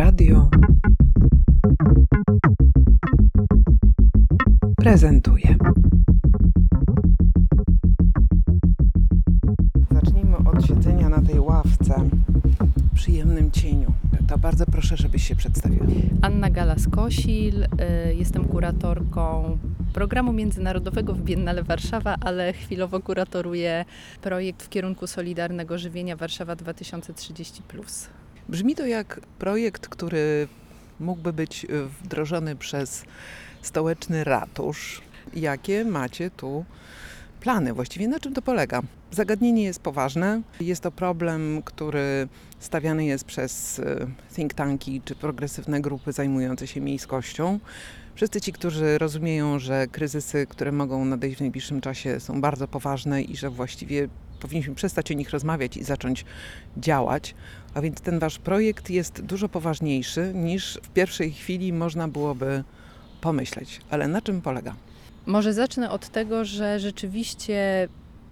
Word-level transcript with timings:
Radio 0.00 0.50
prezentuje. 4.76 5.56
Zacznijmy 9.90 10.36
od 10.36 10.66
siedzenia 10.66 11.08
na 11.08 11.22
tej 11.22 11.40
ławce 11.40 11.94
w 12.76 12.94
przyjemnym 12.94 13.50
cieniu. 13.50 13.92
To 14.28 14.38
bardzo 14.38 14.66
proszę, 14.66 14.96
żebyś 14.96 15.28
się 15.28 15.36
przedstawiła. 15.36 15.86
Anna 16.22 16.50
Galas-Kosil, 16.50 17.62
y, 17.62 18.14
jestem 18.14 18.44
kuratorką 18.44 19.58
programu 19.92 20.32
międzynarodowego 20.32 21.14
w 21.14 21.22
Biennale 21.22 21.62
Warszawa, 21.62 22.16
ale 22.20 22.52
chwilowo 22.52 23.00
kuratoruję 23.00 23.84
projekt 24.22 24.62
w 24.62 24.68
kierunku 24.68 25.06
Solidarnego 25.06 25.78
Żywienia 25.78 26.16
Warszawa 26.16 26.56
2030. 26.56 27.62
Brzmi 28.48 28.74
to 28.74 28.86
jak 28.86 29.20
projekt, 29.38 29.88
który 29.88 30.48
mógłby 31.00 31.32
być 31.32 31.64
y, 31.64 31.68
wdrożony 32.02 32.56
przez 32.56 33.04
stołeczny 33.62 34.24
ratusz. 34.24 35.02
Jakie 35.34 35.84
macie 35.84 36.30
tu 36.30 36.64
plany? 37.40 37.72
Właściwie 37.72 38.08
na 38.08 38.20
czym 38.20 38.34
to 38.34 38.42
polega? 38.42 38.82
Zagadnienie 39.10 39.62
jest 39.62 39.80
poważne. 39.80 40.42
Jest 40.60 40.82
to 40.82 40.90
problem, 40.90 41.62
który 41.64 42.28
stawiany 42.60 43.04
jest 43.04 43.24
przez 43.24 43.78
y, 43.78 44.06
think 44.34 44.54
tanki 44.54 45.00
czy 45.04 45.14
progresywne 45.14 45.80
grupy 45.80 46.12
zajmujące 46.12 46.66
się 46.66 46.80
miejskością. 46.80 47.58
Wszyscy 48.20 48.40
ci, 48.40 48.52
którzy 48.52 48.98
rozumieją, 48.98 49.58
że 49.58 49.86
kryzysy, 49.86 50.46
które 50.46 50.72
mogą 50.72 51.04
nadejść 51.04 51.36
w 51.36 51.40
najbliższym 51.40 51.80
czasie, 51.80 52.20
są 52.20 52.40
bardzo 52.40 52.68
poważne 52.68 53.22
i 53.22 53.36
że 53.36 53.50
właściwie 53.50 54.08
powinniśmy 54.40 54.74
przestać 54.74 55.10
o 55.10 55.14
nich 55.14 55.30
rozmawiać 55.30 55.76
i 55.76 55.84
zacząć 55.84 56.24
działać. 56.76 57.34
A 57.74 57.80
więc 57.80 58.00
ten 58.00 58.18
wasz 58.18 58.38
projekt 58.38 58.90
jest 58.90 59.22
dużo 59.22 59.48
poważniejszy 59.48 60.32
niż 60.34 60.78
w 60.82 60.88
pierwszej 60.88 61.32
chwili 61.32 61.72
można 61.72 62.08
byłoby 62.08 62.64
pomyśleć. 63.20 63.80
Ale 63.90 64.08
na 64.08 64.22
czym 64.22 64.42
polega? 64.42 64.74
Może 65.26 65.52
zacznę 65.52 65.90
od 65.90 66.08
tego, 66.08 66.44
że 66.44 66.80
rzeczywiście 66.80 67.88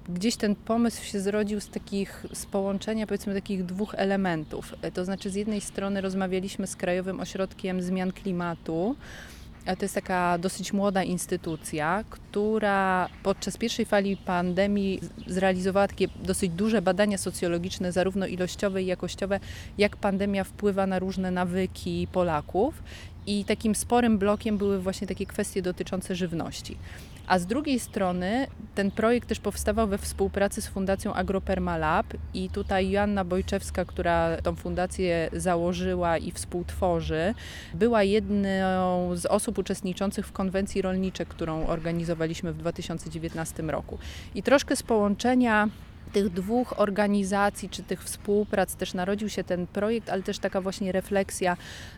gdzieś 0.09 0.37
ten 0.37 0.55
pomysł 0.55 1.05
się 1.05 1.21
zrodził 1.21 1.61
z 1.61 1.69
takich, 1.69 2.27
z 2.33 2.47
połączenia 2.47 3.07
powiedzmy 3.07 3.35
takich 3.35 3.65
dwóch 3.65 3.95
elementów. 3.95 4.75
To 4.95 5.05
znaczy 5.05 5.31
z 5.31 5.35
jednej 5.35 5.61
strony 5.61 6.01
rozmawialiśmy 6.01 6.67
z 6.67 6.77
Krajowym 6.77 7.21
Ośrodkiem 7.21 7.83
Zmian 7.83 8.13
Klimatu, 8.13 8.97
to 9.77 9.85
jest 9.85 9.95
taka 9.95 10.39
dosyć 10.39 10.73
młoda 10.73 11.03
instytucja, 11.03 12.05
która 12.11 13.09
podczas 13.23 13.57
pierwszej 13.57 13.87
fali 13.87 14.17
pandemii 14.17 15.01
zrealizowała 15.27 15.89
takie 15.89 16.09
dosyć 16.23 16.51
duże 16.51 16.83
badania 16.83 17.19
socjologiczne, 17.19 17.93
zarówno 17.93 18.27
ilościowe 18.27 18.83
i 18.83 18.87
jakościowe, 18.87 19.41
jak 19.79 19.97
pandemia 19.97 20.45
wpływa 20.45 20.87
na 20.87 20.99
różne 20.99 21.31
nawyki 21.31 22.09
Polaków. 22.13 22.83
I 23.27 23.45
takim 23.45 23.75
sporym 23.75 24.19
blokiem 24.19 24.59
były 24.59 24.81
właśnie 24.81 25.07
takie 25.07 25.27
kwestie 25.27 25.63
dotyczące 25.63 26.15
żywności. 26.17 26.77
A 27.29 27.39
z 27.39 27.47
drugiej 27.47 27.81
strony 27.81 28.47
ten 28.75 28.91
projekt 28.91 29.29
też 29.29 29.41
powstawał 29.41 29.89
we 29.89 29.99
współpracy 29.99 30.63
z 30.63 30.67
Fundacją 30.67 31.15
Agropermalab 31.15 32.07
i 32.35 32.51
tutaj 32.51 32.91
Joanna 32.91 33.25
Bojczewska, 33.25 33.85
która 33.85 34.37
tą 34.43 34.57
fundację 34.57 35.31
założyła 35.33 36.19
i 36.19 36.31
współtworzy, 36.31 37.35
była 37.75 38.03
jedną 38.03 39.17
z 39.17 39.27
osób 39.27 39.59
uczestniczących 39.59 40.27
w 40.27 40.33
konwencji 40.33 40.83
rolniczej, 40.83 41.27
którą 41.27 41.67
organizowaliśmy 41.67 42.53
w 42.53 42.57
2019 42.57 43.63
roku. 43.63 43.99
I 44.35 44.43
troszkę 44.43 44.77
z 44.77 44.83
połączenia 44.83 45.69
tych 46.13 46.29
dwóch 46.29 46.81
organizacji 46.81 47.69
czy 47.69 47.83
tych 47.83 48.05
współprac 48.05 48.75
też 48.75 48.95
narodził 48.95 49.29
się 49.29 49.45
ten 49.45 49.67
projekt, 49.67 50.11
ale 50.11 50.23
też 50.23 50.39
taka 50.39 50.61
właśnie 50.61 50.93
refleksja 50.93 51.57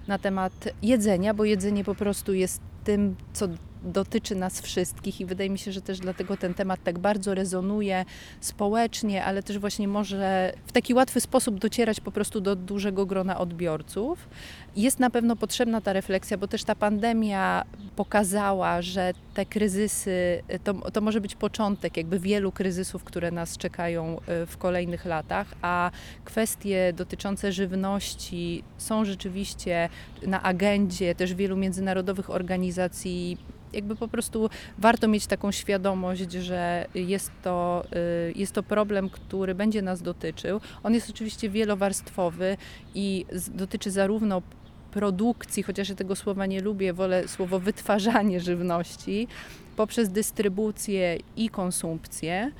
na 0.08 0.18
temat 0.18 0.52
jedzenia, 0.82 1.34
bo 1.34 1.44
jedzenie 1.44 1.84
po 1.84 1.94
prostu 1.94 2.32
jest 2.32 2.60
tym, 2.84 3.16
co 3.32 3.48
dotyczy 3.84 4.34
nas 4.34 4.60
wszystkich 4.60 5.20
i 5.20 5.26
wydaje 5.26 5.50
mi 5.50 5.58
się, 5.58 5.72
że 5.72 5.82
też 5.82 5.98
dlatego 5.98 6.36
ten 6.36 6.54
temat 6.54 6.80
tak 6.84 6.98
bardzo 6.98 7.34
rezonuje 7.34 8.04
społecznie, 8.40 9.24
ale 9.24 9.42
też 9.42 9.58
właśnie 9.58 9.88
może 9.88 10.52
w 10.66 10.72
taki 10.72 10.94
łatwy 10.94 11.20
sposób 11.20 11.58
docierać 11.58 12.00
po 12.00 12.12
prostu 12.12 12.40
do 12.40 12.56
dużego 12.56 13.06
grona 13.06 13.38
odbiorców. 13.38 14.28
Jest 14.76 15.00
na 15.00 15.10
pewno 15.10 15.36
potrzebna 15.36 15.80
ta 15.80 15.92
refleksja, 15.92 16.38
bo 16.38 16.48
też 16.48 16.64
ta 16.64 16.74
pandemia 16.74 17.64
pokazała, 17.96 18.82
że 18.82 19.12
te 19.34 19.46
kryzysy 19.46 20.42
to, 20.64 20.74
to 20.74 21.00
może 21.00 21.20
być 21.20 21.34
początek 21.34 21.96
jakby 21.96 22.18
wielu 22.18 22.52
kryzysów, 22.52 23.04
które 23.04 23.30
nas 23.30 23.56
czekają 23.56 24.20
e, 24.26 24.46
w 24.46 24.58
kolejnych 24.58 25.04
latach, 25.04 25.54
a 25.62 25.90
kwestie 26.24 26.92
dotyczące 26.96 27.52
żywności 27.52 28.64
są 28.78 29.04
rzeczywiście 29.04 29.88
na 30.26 30.42
agendzie 30.42 31.14
też 31.14 31.34
wielu 31.34 31.56
międzynarodowych 31.56 32.30
organizacji 32.30 33.38
jakby 33.72 33.96
po 33.96 34.08
prostu 34.08 34.50
warto 34.78 35.08
mieć 35.08 35.26
taką 35.26 35.52
świadomość, 35.52 36.32
że 36.32 36.86
jest 36.94 37.30
to, 37.42 37.84
y, 38.28 38.32
jest 38.36 38.52
to 38.52 38.62
problem, 38.62 39.10
który 39.10 39.54
będzie 39.54 39.82
nas 39.82 40.02
dotyczył. 40.02 40.60
On 40.82 40.94
jest 40.94 41.10
oczywiście 41.10 41.50
wielowarstwowy 41.50 42.56
i 42.94 43.26
dotyczy 43.54 43.90
zarówno 43.90 44.42
produkcji, 44.90 45.62
chociaż 45.62 45.88
ja 45.88 45.94
tego 45.94 46.16
słowa 46.16 46.46
nie 46.46 46.60
lubię, 46.60 46.92
wolę 46.92 47.28
słowo 47.28 47.60
wytwarzanie 47.60 48.40
żywności, 48.40 49.28
poprzez 49.76 50.08
dystrybucję 50.08 51.18
i 51.36 51.48
konsumpcję. 51.48 52.52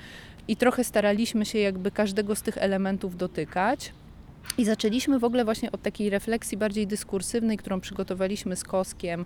I 0.48 0.56
trochę 0.56 0.84
staraliśmy 0.84 1.46
się 1.46 1.58
jakby 1.58 1.90
każdego 1.90 2.36
z 2.36 2.42
tych 2.42 2.58
elementów 2.58 3.16
dotykać. 3.16 3.92
I 4.58 4.64
zaczęliśmy 4.64 5.18
w 5.18 5.24
ogóle 5.24 5.44
właśnie 5.44 5.72
od 5.72 5.82
takiej 5.82 6.10
refleksji 6.10 6.58
bardziej 6.58 6.86
dyskursywnej, 6.86 7.56
którą 7.56 7.80
przygotowaliśmy 7.80 8.56
z 8.56 8.64
Koskiem 8.64 9.24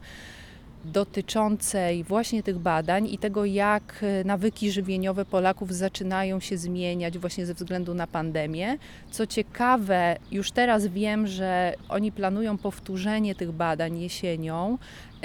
dotyczącej 0.85 2.05
właśnie 2.05 2.43
tych 2.43 2.59
badań 2.59 3.07
i 3.07 3.19
tego, 3.19 3.45
jak 3.45 4.01
e, 4.03 4.25
nawyki 4.25 4.71
żywieniowe 4.71 5.25
Polaków 5.25 5.75
zaczynają 5.75 6.41
się 6.41 6.57
zmieniać 6.57 7.19
właśnie 7.19 7.47
ze 7.47 7.55
względu 7.55 7.95
na 7.95 8.07
pandemię. 8.07 8.79
Co 9.11 9.27
ciekawe, 9.27 10.17
już 10.31 10.51
teraz 10.51 10.87
wiem, 10.87 11.27
że 11.27 11.75
oni 11.89 12.13
planują 12.13 12.59
powtórzenie 12.59 13.35
tych 13.35 13.53
badań 13.53 13.99
jesienią 13.99 14.79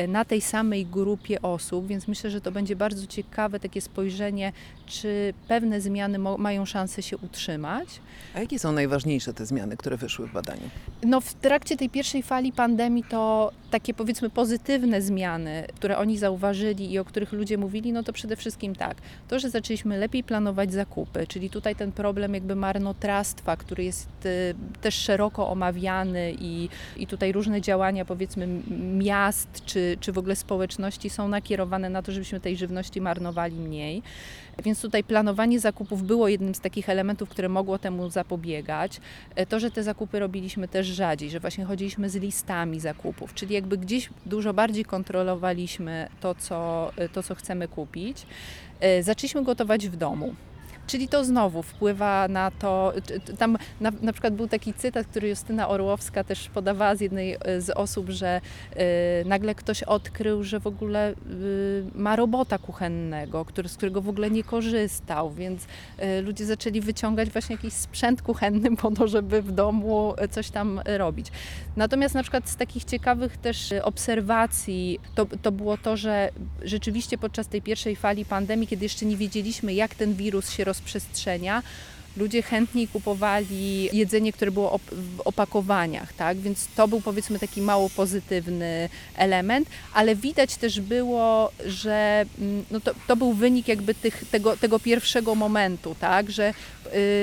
na 0.07 0.25
tej 0.25 0.41
samej 0.41 0.85
grupie 0.85 1.41
osób, 1.41 1.87
więc 1.87 2.07
myślę, 2.07 2.29
że 2.29 2.41
to 2.41 2.51
będzie 2.51 2.75
bardzo 2.75 3.07
ciekawe 3.07 3.59
takie 3.59 3.81
spojrzenie, 3.81 4.51
czy 4.85 5.33
pewne 5.47 5.81
zmiany 5.81 6.19
mają 6.19 6.65
szansę 6.65 7.01
się 7.01 7.17
utrzymać. 7.17 7.87
A 8.35 8.39
jakie 8.39 8.59
są 8.59 8.71
najważniejsze 8.71 9.33
te 9.33 9.45
zmiany, 9.45 9.77
które 9.77 9.97
wyszły 9.97 10.27
w 10.27 10.33
badaniu? 10.33 10.69
No 11.03 11.21
w 11.21 11.33
trakcie 11.33 11.77
tej 11.77 11.89
pierwszej 11.89 12.23
fali 12.23 12.51
pandemii 12.51 13.03
to 13.03 13.51
takie 13.71 13.93
powiedzmy 13.93 14.29
pozytywne 14.29 15.01
zmiany, 15.01 15.67
które 15.75 15.97
oni 15.97 16.17
zauważyli 16.17 16.91
i 16.91 16.99
o 16.99 17.05
których 17.05 17.31
ludzie 17.31 17.57
mówili, 17.57 17.93
no 17.93 18.03
to 18.03 18.13
przede 18.13 18.35
wszystkim 18.35 18.75
tak, 18.75 18.97
to, 19.27 19.39
że 19.39 19.49
zaczęliśmy 19.49 19.97
lepiej 19.97 20.23
planować 20.23 20.73
zakupy, 20.73 21.27
czyli 21.27 21.49
tutaj 21.49 21.75
ten 21.75 21.91
problem 21.91 22.33
jakby 22.33 22.55
marnotrawstwa, 22.55 23.57
który 23.57 23.83
jest 23.83 24.25
y, 24.25 24.55
też 24.81 24.95
szeroko 24.95 25.49
omawiany 25.49 26.33
i, 26.39 26.69
i 26.97 27.07
tutaj 27.07 27.31
różne 27.31 27.61
działania 27.61 28.05
powiedzmy 28.05 28.47
miast 28.97 29.65
czy 29.65 29.88
czy, 29.97 30.11
w 30.11 30.17
ogóle 30.17 30.35
społeczności 30.35 31.09
są 31.09 31.27
nakierowane 31.27 31.89
na 31.89 32.01
to, 32.01 32.11
żebyśmy 32.11 32.39
tej 32.39 32.57
żywności 32.57 33.01
marnowali 33.01 33.55
mniej. 33.55 34.01
Więc 34.63 34.81
tutaj 34.81 35.03
planowanie 35.03 35.59
zakupów 35.59 36.03
było 36.03 36.27
jednym 36.27 36.55
z 36.55 36.59
takich 36.59 36.89
elementów, 36.89 37.29
które 37.29 37.49
mogło 37.49 37.79
temu 37.79 38.09
zapobiegać. 38.09 39.01
E, 39.35 39.45
to, 39.45 39.59
że 39.59 39.71
te 39.71 39.83
zakupy 39.83 40.19
robiliśmy 40.19 40.67
też 40.67 40.87
rzadziej, 40.87 41.29
że 41.29 41.39
właśnie 41.39 41.65
chodziliśmy 41.65 42.09
z 42.09 42.15
listami 42.15 42.79
zakupów, 42.79 43.33
czyli 43.33 43.53
jakby 43.55 43.77
gdzieś 43.77 44.09
dużo 44.25 44.53
bardziej 44.53 44.85
kontrolowaliśmy 44.85 46.07
to, 46.21 46.35
co, 46.35 46.91
e, 46.97 47.09
to, 47.09 47.23
co 47.23 47.35
chcemy 47.35 47.67
kupić. 47.67 48.25
E, 48.79 49.03
zaczęliśmy 49.03 49.43
gotować 49.43 49.87
w 49.87 49.95
domu. 49.95 50.35
Czyli 50.89 51.07
to 51.07 51.25
znowu 51.25 51.63
wpływa 51.63 52.27
na 52.27 52.51
to, 52.51 52.93
tam 53.37 53.57
na, 53.81 53.91
na 54.01 54.13
przykład 54.13 54.33
był 54.33 54.47
taki 54.47 54.73
cytat, 54.73 55.07
który 55.07 55.29
Justyna 55.29 55.69
Orłowska 55.69 56.23
też 56.23 56.49
podawała 56.49 56.95
z 56.95 57.01
jednej 57.01 57.37
e, 57.41 57.61
z 57.61 57.69
osób, 57.69 58.09
że 58.09 58.41
y, 58.73 58.79
nagle 59.25 59.55
ktoś 59.55 59.83
odkrył, 59.83 60.43
że 60.43 60.59
w 60.59 60.67
ogóle 60.67 61.11
y, 61.11 61.15
ma 61.95 62.15
robota 62.15 62.57
kuchennego, 62.57 63.45
który, 63.45 63.69
z 63.69 63.77
którego 63.77 64.01
w 64.01 64.09
ogóle 64.09 64.31
nie 64.31 64.43
korzystał, 64.43 65.31
więc 65.31 65.63
y, 65.63 66.21
ludzie 66.21 66.45
zaczęli 66.45 66.81
wyciągać 66.81 67.29
właśnie 67.29 67.55
jakiś 67.55 67.73
sprzęt 67.73 68.21
kuchenny 68.21 68.75
po 68.75 68.91
to, 68.91 69.07
żeby 69.07 69.41
w 69.41 69.51
domu 69.51 70.13
coś 70.31 70.49
tam 70.49 70.81
robić. 70.85 71.27
Natomiast 71.79 72.15
na 72.15 72.21
przykład 72.21 72.49
z 72.49 72.55
takich 72.55 72.83
ciekawych 72.83 73.37
też 73.37 73.73
obserwacji 73.83 74.99
to, 75.15 75.25
to 75.41 75.51
było 75.51 75.77
to, 75.77 75.97
że 75.97 76.29
rzeczywiście 76.61 77.17
podczas 77.17 77.47
tej 77.47 77.61
pierwszej 77.61 77.95
fali 77.95 78.25
pandemii, 78.25 78.67
kiedy 78.67 78.85
jeszcze 78.85 79.05
nie 79.05 79.17
wiedzieliśmy, 79.17 79.73
jak 79.73 79.95
ten 79.95 80.13
wirus 80.13 80.49
się 80.49 80.63
rozprzestrzenia, 80.63 81.63
ludzie 82.19 82.41
chętniej 82.41 82.87
kupowali 82.87 83.89
jedzenie, 83.93 84.33
które 84.33 84.51
było 84.51 84.71
op- 84.77 84.95
w 84.95 85.21
opakowaniach, 85.21 86.13
tak? 86.13 86.37
Więc 86.37 86.67
to 86.75 86.87
był 86.87 87.01
powiedzmy 87.01 87.39
taki 87.39 87.61
mało 87.61 87.89
pozytywny 87.89 88.89
element, 89.15 89.69
ale 89.93 90.15
widać 90.15 90.55
też 90.55 90.81
było, 90.81 91.51
że 91.65 92.25
mm, 92.39 92.65
no 92.71 92.79
to, 92.79 92.91
to 93.07 93.15
był 93.15 93.33
wynik 93.33 93.67
jakby 93.67 93.95
tych, 93.95 94.23
tego, 94.31 94.57
tego 94.57 94.79
pierwszego 94.79 95.35
momentu, 95.35 95.95
tak? 95.99 96.31
Że 96.31 96.53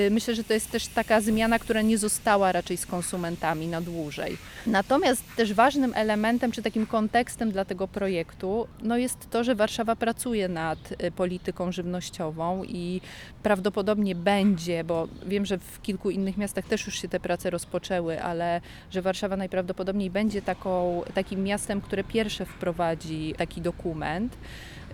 y, 0.07 0.09
myślę, 0.11 0.35
że 0.35 0.43
to 0.43 0.53
jest 0.53 0.71
też 0.71 0.87
taka 0.87 1.21
zmiana, 1.21 1.59
która 1.59 1.81
nie 1.81 1.97
została 1.97 2.51
raczej 2.51 2.77
z 2.77 2.85
konsumentami 2.85 3.67
na 3.67 3.81
dłużej. 3.81 4.37
Natomiast 4.67 5.23
też 5.35 5.53
ważnym 5.53 5.93
elementem, 5.95 6.51
czy 6.51 6.61
takim 6.61 6.85
kontekstem 6.85 7.51
dla 7.51 7.65
tego 7.65 7.87
projektu, 7.87 8.67
no 8.83 8.97
jest 8.97 9.29
to, 9.29 9.43
że 9.43 9.55
Warszawa 9.55 9.95
pracuje 9.95 10.47
nad 10.47 10.79
y, 10.91 11.11
polityką 11.11 11.71
żywnościową 11.71 12.63
i 12.63 13.01
prawdopodobnie 13.43 14.15
będzie, 14.15 14.83
bo 14.87 15.07
wiem, 15.25 15.45
że 15.45 15.57
w 15.57 15.81
kilku 15.81 16.09
innych 16.09 16.37
miastach 16.37 16.65
też 16.65 16.85
już 16.85 17.01
się 17.01 17.07
te 17.07 17.19
prace 17.19 17.49
rozpoczęły, 17.49 18.21
ale 18.21 18.61
że 18.91 19.01
Warszawa 19.01 19.37
najprawdopodobniej 19.37 20.09
będzie 20.09 20.41
taką, 20.41 21.01
takim 21.13 21.43
miastem, 21.43 21.81
które 21.81 22.03
pierwsze 22.03 22.45
wprowadzi 22.45 23.33
taki 23.37 23.61
dokument. 23.61 24.37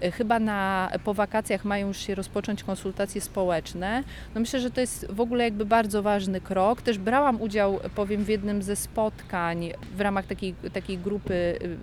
Y, 0.03 0.11
Chyba 0.11 0.39
na, 0.39 0.91
po 1.03 1.13
wakacjach 1.13 1.65
mają 1.65 1.87
już 1.87 1.97
się 1.97 2.15
rozpocząć 2.15 2.63
konsultacje 2.63 3.21
społeczne. 3.21 4.03
No 4.35 4.41
myślę, 4.41 4.59
że 4.59 4.71
to 4.71 4.81
jest 4.81 5.11
w 5.11 5.21
ogóle 5.21 5.43
jakby 5.43 5.65
bardzo 5.65 6.03
ważny 6.03 6.41
krok. 6.41 6.81
Też 6.81 6.97
brałam 6.97 7.41
udział, 7.41 7.79
powiem, 7.95 8.23
w 8.23 8.29
jednym 8.29 8.63
ze 8.63 8.75
spotkań 8.75 9.71
w 9.95 10.01
ramach 10.01 10.25
takiej, 10.25 10.55
takiej 10.73 10.97
grupy 10.97 11.33
y, 11.33 11.77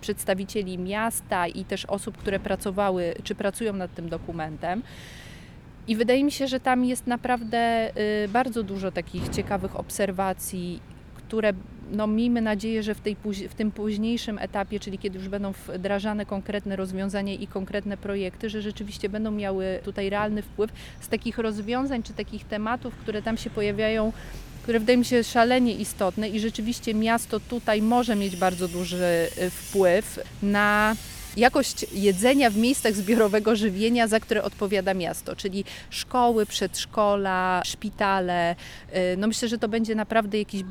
przedstawicieli 0.00 0.78
miasta 0.78 1.46
i 1.46 1.64
też 1.64 1.84
osób, 1.84 2.18
które 2.18 2.40
pracowały 2.40 3.14
czy 3.24 3.34
pracują 3.34 3.72
nad 3.72 3.94
tym 3.94 4.08
dokumentem. 4.08 4.82
I 5.88 5.96
wydaje 5.96 6.24
mi 6.24 6.32
się, 6.32 6.46
że 6.46 6.60
tam 6.60 6.84
jest 6.84 7.06
naprawdę 7.06 7.90
y, 8.24 8.28
bardzo 8.28 8.62
dużo 8.62 8.92
takich 8.92 9.28
ciekawych 9.28 9.80
obserwacji, 9.80 10.80
które 11.14 11.52
no, 11.92 12.06
miejmy 12.06 12.40
nadzieję, 12.40 12.82
że 12.82 12.94
w, 12.94 13.00
tej, 13.00 13.16
w 13.48 13.54
tym 13.54 13.70
późniejszym 13.70 14.38
etapie, 14.38 14.80
czyli 14.80 14.98
kiedy 14.98 15.18
już 15.18 15.28
będą 15.28 15.52
wdrażane 15.68 16.26
konkretne 16.26 16.76
rozwiązania 16.76 17.34
i 17.34 17.46
konkretne 17.46 17.96
projekty, 17.96 18.50
że 18.50 18.62
rzeczywiście 18.62 19.08
będą 19.08 19.30
miały 19.30 19.80
tutaj 19.84 20.10
realny 20.10 20.42
wpływ 20.42 20.70
z 21.00 21.08
takich 21.08 21.38
rozwiązań 21.38 22.02
czy 22.02 22.12
takich 22.12 22.44
tematów, 22.44 22.94
które 22.94 23.22
tam 23.22 23.36
się 23.36 23.50
pojawiają, 23.50 24.12
które 24.62 24.80
wydaje 24.80 24.98
mi 24.98 25.04
się 25.04 25.24
szalenie 25.24 25.74
istotne 25.74 26.28
i 26.28 26.40
rzeczywiście 26.40 26.94
miasto 26.94 27.40
tutaj 27.40 27.82
może 27.82 28.16
mieć 28.16 28.36
bardzo 28.36 28.68
duży 28.68 29.28
y, 29.38 29.50
wpływ 29.50 30.20
na 30.42 30.96
jakość 31.36 31.86
jedzenia 31.92 32.50
w 32.50 32.56
miejscach 32.56 32.94
zbiorowego 32.94 33.56
żywienia, 33.56 34.06
za 34.06 34.20
które 34.20 34.42
odpowiada 34.42 34.94
miasto, 34.94 35.36
czyli 35.36 35.64
szkoły, 35.90 36.46
przedszkola, 36.46 37.62
szpitale. 37.64 38.56
Y, 38.94 39.16
No 39.16 39.26
myślę, 39.26 39.48
że 39.48 39.58
to 39.58 39.68
będzie 39.68 39.94
naprawdę 39.94 40.38
jakiś 40.38 40.62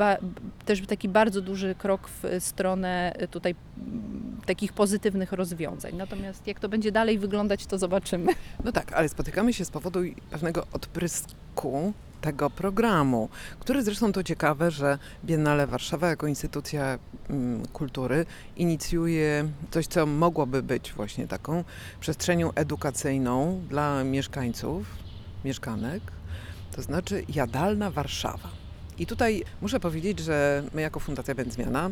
też 0.66 0.82
taki 0.88 1.10
bardzo 1.10 1.42
duży 1.42 1.76
krok 1.76 2.10
w 2.10 2.36
stronę 2.40 3.14
y, 3.22 3.28
tutaj 3.28 3.56
mm, 3.78 4.42
takich 4.46 4.74
pozytywnych 4.74 5.32
rozwiązań. 5.32 5.96
Natomiast 5.96 6.48
jak 6.48 6.60
to 6.60 6.70
będzie 6.70 6.92
dalej 6.92 7.20
wyglądać, 7.20 7.66
to 7.66 7.78
zobaczymy. 7.78 8.34
No 8.64 8.72
tak, 8.72 8.94
ale 8.94 9.10
spotykamy 9.10 9.54
się 9.54 9.66
z 9.66 9.70
powodu 9.72 10.00
pewnego 10.30 10.68
odprysku 10.74 11.94
tego 12.22 12.50
programu, 12.50 13.30
który 13.60 13.84
zresztą 13.84 14.12
to 14.12 14.24
ciekawe, 14.24 14.72
że 14.72 15.00
Biennale 15.26 15.68
Warszawa 15.68 16.08
jako 16.08 16.28
instytucja 16.28 17.00
mm, 17.30 17.66
kultury 17.66 18.26
inicjuje 18.58 19.50
coś, 19.72 19.88
co 19.88 20.06
mogłoby 20.06 20.64
być 20.64 20.94
właśnie 20.94 21.28
taką 21.28 21.64
przestrzenią 22.00 22.54
edukacyjną 22.54 23.62
dla 23.70 24.04
mieszkańców, 24.04 24.88
mieszkanek, 25.46 26.02
to 26.76 26.82
znaczy 26.82 27.24
jadalna 27.30 27.92
Warszawa. 27.92 28.50
I 29.00 29.06
tutaj 29.06 29.44
muszę 29.62 29.80
powiedzieć, 29.80 30.20
że 30.20 30.64
my 30.74 30.82
jako 30.82 31.00
Fundacja 31.00 31.36
Będzmiana 31.36 31.90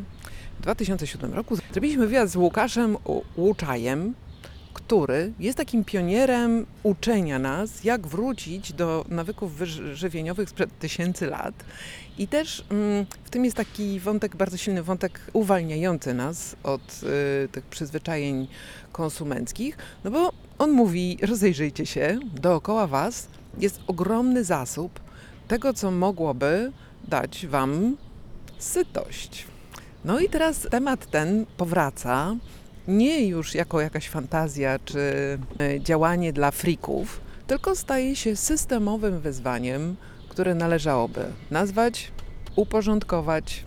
w 0.59 0.61
2007 0.61 1.33
roku 1.33 1.55
zrobiliśmy 1.55 2.07
wywiad 2.07 2.29
z 2.29 2.35
Łukaszem 2.35 2.97
Łuczajem, 3.37 4.13
który 4.77 5.33
jest 5.39 5.57
takim 5.57 5.83
pionierem 5.83 6.65
uczenia 6.83 7.39
nas, 7.39 7.83
jak 7.83 8.07
wrócić 8.07 8.73
do 8.73 9.05
nawyków 9.09 9.51
żywieniowych 9.93 10.49
sprzed 10.49 10.79
tysięcy 10.79 11.27
lat. 11.27 11.53
I 12.17 12.27
też 12.27 12.65
mm, 12.69 13.05
w 13.23 13.29
tym 13.29 13.45
jest 13.45 13.57
taki 13.57 13.99
wątek, 13.99 14.35
bardzo 14.35 14.57
silny 14.57 14.83
wątek 14.83 15.19
uwalniający 15.33 16.13
nas 16.13 16.55
od 16.63 17.01
y, 17.43 17.47
tych 17.51 17.65
przyzwyczajeń 17.65 18.47
konsumenckich, 18.91 19.77
no 20.03 20.11
bo 20.11 20.33
on 20.57 20.71
mówi, 20.71 21.17
rozejrzyjcie 21.21 21.85
się, 21.85 22.19
dookoła 22.41 22.87
Was 22.87 23.27
jest 23.57 23.79
ogromny 23.87 24.43
zasób 24.43 24.99
tego, 25.47 25.73
co 25.73 25.91
mogłoby 25.91 26.71
dać 27.07 27.47
Wam 27.47 27.97
sytość. 28.57 29.45
No 30.05 30.19
i 30.19 30.29
teraz 30.29 30.67
temat 30.71 31.05
ten 31.11 31.45
powraca 31.57 32.35
nie 32.87 33.27
już 33.27 33.55
jako 33.55 33.81
jakaś 33.81 34.09
fantazja 34.09 34.79
czy 34.85 34.99
e, 35.59 35.81
działanie 35.81 36.33
dla 36.33 36.51
frików, 36.51 37.21
tylko 37.47 37.75
staje 37.75 38.15
się 38.15 38.35
systemowym 38.35 39.19
wyzwaniem, 39.19 39.95
które 40.29 40.55
należałoby 40.55 41.25
nazwać, 41.51 42.11
uporządkować 42.55 43.63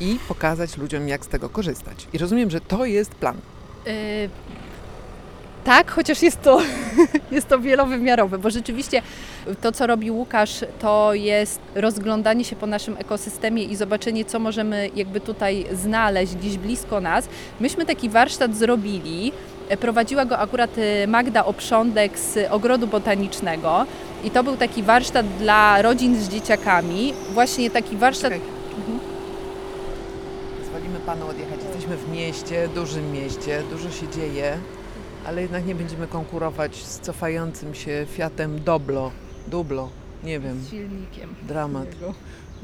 i 0.00 0.18
pokazać 0.28 0.76
ludziom, 0.76 1.08
jak 1.08 1.24
z 1.24 1.28
tego 1.28 1.48
korzystać. 1.48 2.08
I 2.12 2.18
rozumiem, 2.18 2.50
że 2.50 2.60
to 2.60 2.84
jest 2.84 3.14
plan. 3.14 3.36
Y, 3.86 4.30
Tak, 5.64 5.90
chociaż 5.90 6.22
jest 6.22 6.42
to, 6.42 6.60
jest 7.30 7.48
to 7.48 7.58
wielowymiarowe, 7.58 8.38
bo 8.38 8.50
rzeczywiście 8.50 9.02
to, 9.60 9.72
co 9.72 9.86
robi 9.86 10.10
Łukasz, 10.10 10.64
to 10.80 11.14
jest 11.14 11.60
rozglądanie 11.74 12.44
się 12.44 12.56
po 12.56 12.66
naszym 12.66 12.96
ekosystemie 12.96 13.64
i 13.64 13.76
zobaczenie, 13.76 14.24
co 14.24 14.38
możemy 14.38 14.90
jakby 14.96 15.20
tutaj 15.20 15.66
znaleźć 15.72 16.34
gdzieś 16.34 16.56
blisko 16.58 17.00
nas. 17.00 17.28
Myśmy 17.60 17.86
taki 17.86 18.08
warsztat 18.08 18.56
zrobili. 18.56 19.32
Prowadziła 19.80 20.24
go 20.24 20.38
akurat 20.38 20.78
y, 20.78 21.06
Magda 21.08 21.44
Oprządek 21.44 22.18
z 22.18 22.38
Ogrodu 22.50 22.86
Botanicznego 22.86 23.86
i 24.24 24.30
to 24.30 24.44
był 24.44 24.56
taki 24.56 24.82
warsztat 24.82 25.26
dla 25.38 25.82
rodzin 25.82 26.20
z 26.20 26.28
dzieciakami. 26.28 27.14
Właśnie 27.30 27.70
taki 27.70 27.96
warsztat... 27.96 28.32
Czekaj. 28.32 28.48
Pozwolimy 30.60 31.00
panu 31.06 31.28
odjechać. 31.28 31.58
Jesteśmy 31.64 31.96
w 31.96 32.12
mieście, 32.12 32.68
dużym 32.74 33.12
mieście, 33.12 33.62
dużo 33.70 33.90
się 33.90 34.08
dzieje, 34.08 34.58
ale 35.26 35.42
jednak 35.42 35.66
nie 35.66 35.74
będziemy 35.74 36.06
konkurować 36.06 36.76
z 36.76 37.00
cofającym 37.00 37.74
się 37.74 38.06
Fiatem 38.10 38.64
Doblo. 38.64 39.10
Dublo, 39.48 39.88
nie 40.24 40.40
wiem, 40.40 40.60
Z 40.60 40.70
silnikiem. 40.70 41.34
dramat. 41.48 41.86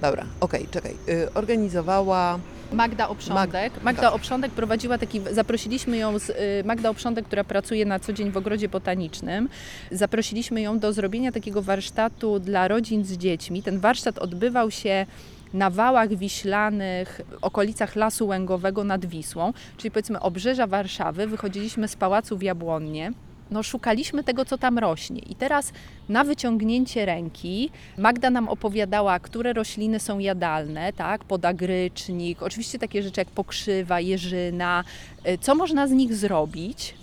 Dobra, 0.00 0.24
okej, 0.40 0.66
czekaj. 0.70 0.94
Y, 1.08 1.32
organizowała 1.34 2.38
Magda 2.72 3.08
Oprządek. 3.08 3.72
Mag- 3.74 3.82
Magda 3.84 4.02
tak. 4.02 4.14
Oprządek 4.14 4.52
prowadziła 4.52 4.98
taki, 4.98 5.20
zaprosiliśmy 5.32 5.96
ją, 5.96 6.18
z, 6.18 6.30
y, 6.30 6.34
Magda 6.64 6.90
Oprządek, 6.90 7.24
która 7.26 7.44
pracuje 7.44 7.84
na 7.86 7.98
co 8.00 8.12
dzień 8.12 8.30
w 8.30 8.36
ogrodzie 8.36 8.68
botanicznym, 8.68 9.48
zaprosiliśmy 9.92 10.60
ją 10.60 10.78
do 10.78 10.92
zrobienia 10.92 11.32
takiego 11.32 11.62
warsztatu 11.62 12.38
dla 12.40 12.68
rodzin 12.68 13.04
z 13.04 13.12
dziećmi. 13.12 13.62
Ten 13.62 13.80
warsztat 13.80 14.18
odbywał 14.18 14.70
się 14.70 15.06
na 15.54 15.70
wałach 15.70 16.14
wiślanych, 16.14 17.20
okolicach 17.42 17.96
Lasu 17.96 18.26
Łęgowego 18.26 18.84
nad 18.84 19.06
Wisłą, 19.06 19.52
czyli 19.76 19.90
powiedzmy 19.90 20.20
obrzeża 20.20 20.66
Warszawy. 20.66 21.26
Wychodziliśmy 21.26 21.88
z 21.88 21.96
pałacu 21.96 22.38
w 22.38 22.42
Jabłonnie. 22.42 23.12
No, 23.50 23.62
szukaliśmy 23.62 24.24
tego, 24.24 24.44
co 24.44 24.58
tam 24.58 24.78
rośnie. 24.78 25.20
I 25.20 25.34
teraz 25.34 25.72
na 26.08 26.24
wyciągnięcie 26.24 27.06
ręki 27.06 27.70
Magda 27.98 28.30
nam 28.30 28.48
opowiadała, 28.48 29.20
które 29.20 29.52
rośliny 29.52 30.00
są 30.00 30.18
jadalne, 30.18 30.92
tak? 30.92 31.24
Podagrycznik, 31.24 32.42
oczywiście 32.42 32.78
takie 32.78 33.02
rzeczy 33.02 33.20
jak 33.20 33.28
pokrzywa, 33.28 34.00
jeżyna, 34.00 34.84
y, 35.28 35.38
co 35.38 35.54
można 35.54 35.88
z 35.88 35.90
nich 35.90 36.14
zrobić. 36.14 36.94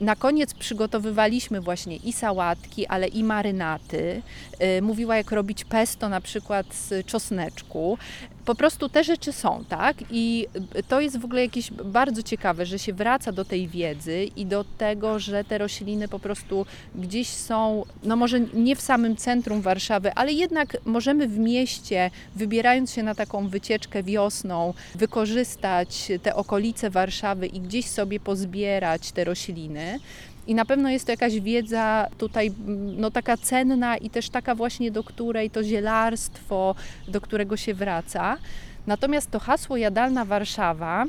Na 0.00 0.16
koniec 0.16 0.54
przygotowywaliśmy 0.54 1.60
właśnie 1.60 1.96
i 1.96 2.12
sałatki, 2.12 2.86
ale 2.86 3.08
i 3.08 3.24
marynaty. 3.24 4.22
Y, 4.78 4.82
Mówiła, 4.82 5.16
jak 5.16 5.30
robić 5.32 5.64
pesto 5.64 6.08
na 6.08 6.20
przykład 6.20 6.66
z 6.74 7.06
czosneczku. 7.06 7.98
Po 8.48 8.54
prostu 8.54 8.88
te 8.88 9.04
rzeczy 9.04 9.32
są, 9.32 9.64
tak? 9.68 9.96
I 10.10 10.46
to 10.88 11.00
jest 11.00 11.18
w 11.18 11.24
ogóle 11.24 11.42
jakieś 11.42 11.70
bardzo 11.70 12.22
ciekawe, 12.22 12.66
że 12.66 12.78
się 12.78 12.92
wraca 12.92 13.32
do 13.32 13.44
tej 13.44 13.68
wiedzy 13.68 14.24
i 14.36 14.46
do 14.46 14.64
tego, 14.78 15.18
że 15.18 15.44
te 15.44 15.58
rośliny 15.58 16.08
po 16.08 16.18
prostu 16.18 16.66
gdzieś 16.94 17.28
są, 17.28 17.84
no 18.02 18.16
może 18.16 18.40
nie 18.40 18.76
w 18.76 18.80
samym 18.80 19.16
centrum 19.16 19.60
Warszawy, 19.60 20.12
ale 20.14 20.32
jednak 20.32 20.76
możemy 20.84 21.28
w 21.28 21.38
mieście, 21.38 22.10
wybierając 22.36 22.92
się 22.92 23.02
na 23.02 23.14
taką 23.14 23.48
wycieczkę 23.48 24.02
wiosną, 24.02 24.74
wykorzystać 24.94 26.12
te 26.22 26.34
okolice 26.34 26.90
Warszawy 26.90 27.46
i 27.46 27.60
gdzieś 27.60 27.86
sobie 27.86 28.20
pozbierać 28.20 29.12
te 29.12 29.24
rośliny. 29.24 30.00
I 30.48 30.54
na 30.54 30.64
pewno 30.64 30.90
jest 30.90 31.06
to 31.06 31.12
jakaś 31.12 31.40
wiedza 31.40 32.06
tutaj 32.18 32.46
mm, 32.46 33.00
no, 33.00 33.10
taka 33.10 33.36
cenna 33.36 33.96
i 33.96 34.10
też 34.10 34.30
taka 34.30 34.54
właśnie, 34.54 34.90
do 34.90 35.04
której 35.04 35.50
to 35.50 35.64
zielarstwo, 35.64 36.74
do 37.08 37.20
którego 37.20 37.56
się 37.56 37.74
wraca. 37.74 38.36
Natomiast 38.86 39.30
to 39.30 39.38
hasło 39.38 39.76
Jadalna 39.76 40.24
Warszawa 40.24 41.06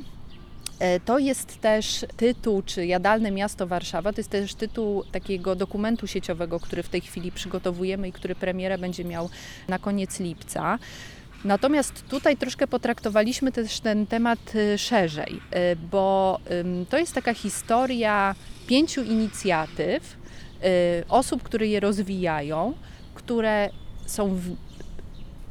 E, 0.79 1.00
To 1.00 1.19
jest 1.19 1.62
też 1.62 2.05
tytuł, 2.17 2.62
czy 2.62 2.86
Jadalne 2.86 3.31
Miasto 3.31 3.67
Warszawa, 3.67 4.13
to 4.13 4.19
jest 4.19 4.29
też 4.29 4.55
tytuł 4.55 5.03
takiego 5.12 5.55
dokumentu 5.55 6.08
sieciowego, 6.08 6.60
który 6.60 6.84
w 6.84 6.89
tej 6.89 7.01
chwili 7.01 7.31
przygotowujemy 7.31 8.08
i 8.08 8.12
który 8.12 8.36
premiera 8.36 8.77
będzie 8.77 9.05
miał 9.05 9.29
na 9.67 9.79
koniec 9.79 10.19
lipca. 10.19 10.79
Natomiast 11.46 12.08
tutaj 12.10 12.38
troszkę 12.38 12.67
potraktowaliśmy 12.67 13.51
też 13.51 13.79
ten 13.79 14.08
temat 14.08 14.55
y, 14.55 14.77
szerzej, 14.77 15.34
y, 15.34 15.75
bo 15.91 16.39
to 16.89 16.98
jest 16.98 17.13
taka 17.13 17.34
historia 17.34 18.36
pięciu 18.67 19.03
inicjatyw, 19.03 20.17
y, 20.63 21.03
osób, 21.10 21.43
które 21.43 21.67
je 21.67 21.79
rozwijają, 21.79 22.74
które 23.13 23.69
są 24.05 24.36
w, 24.36 24.55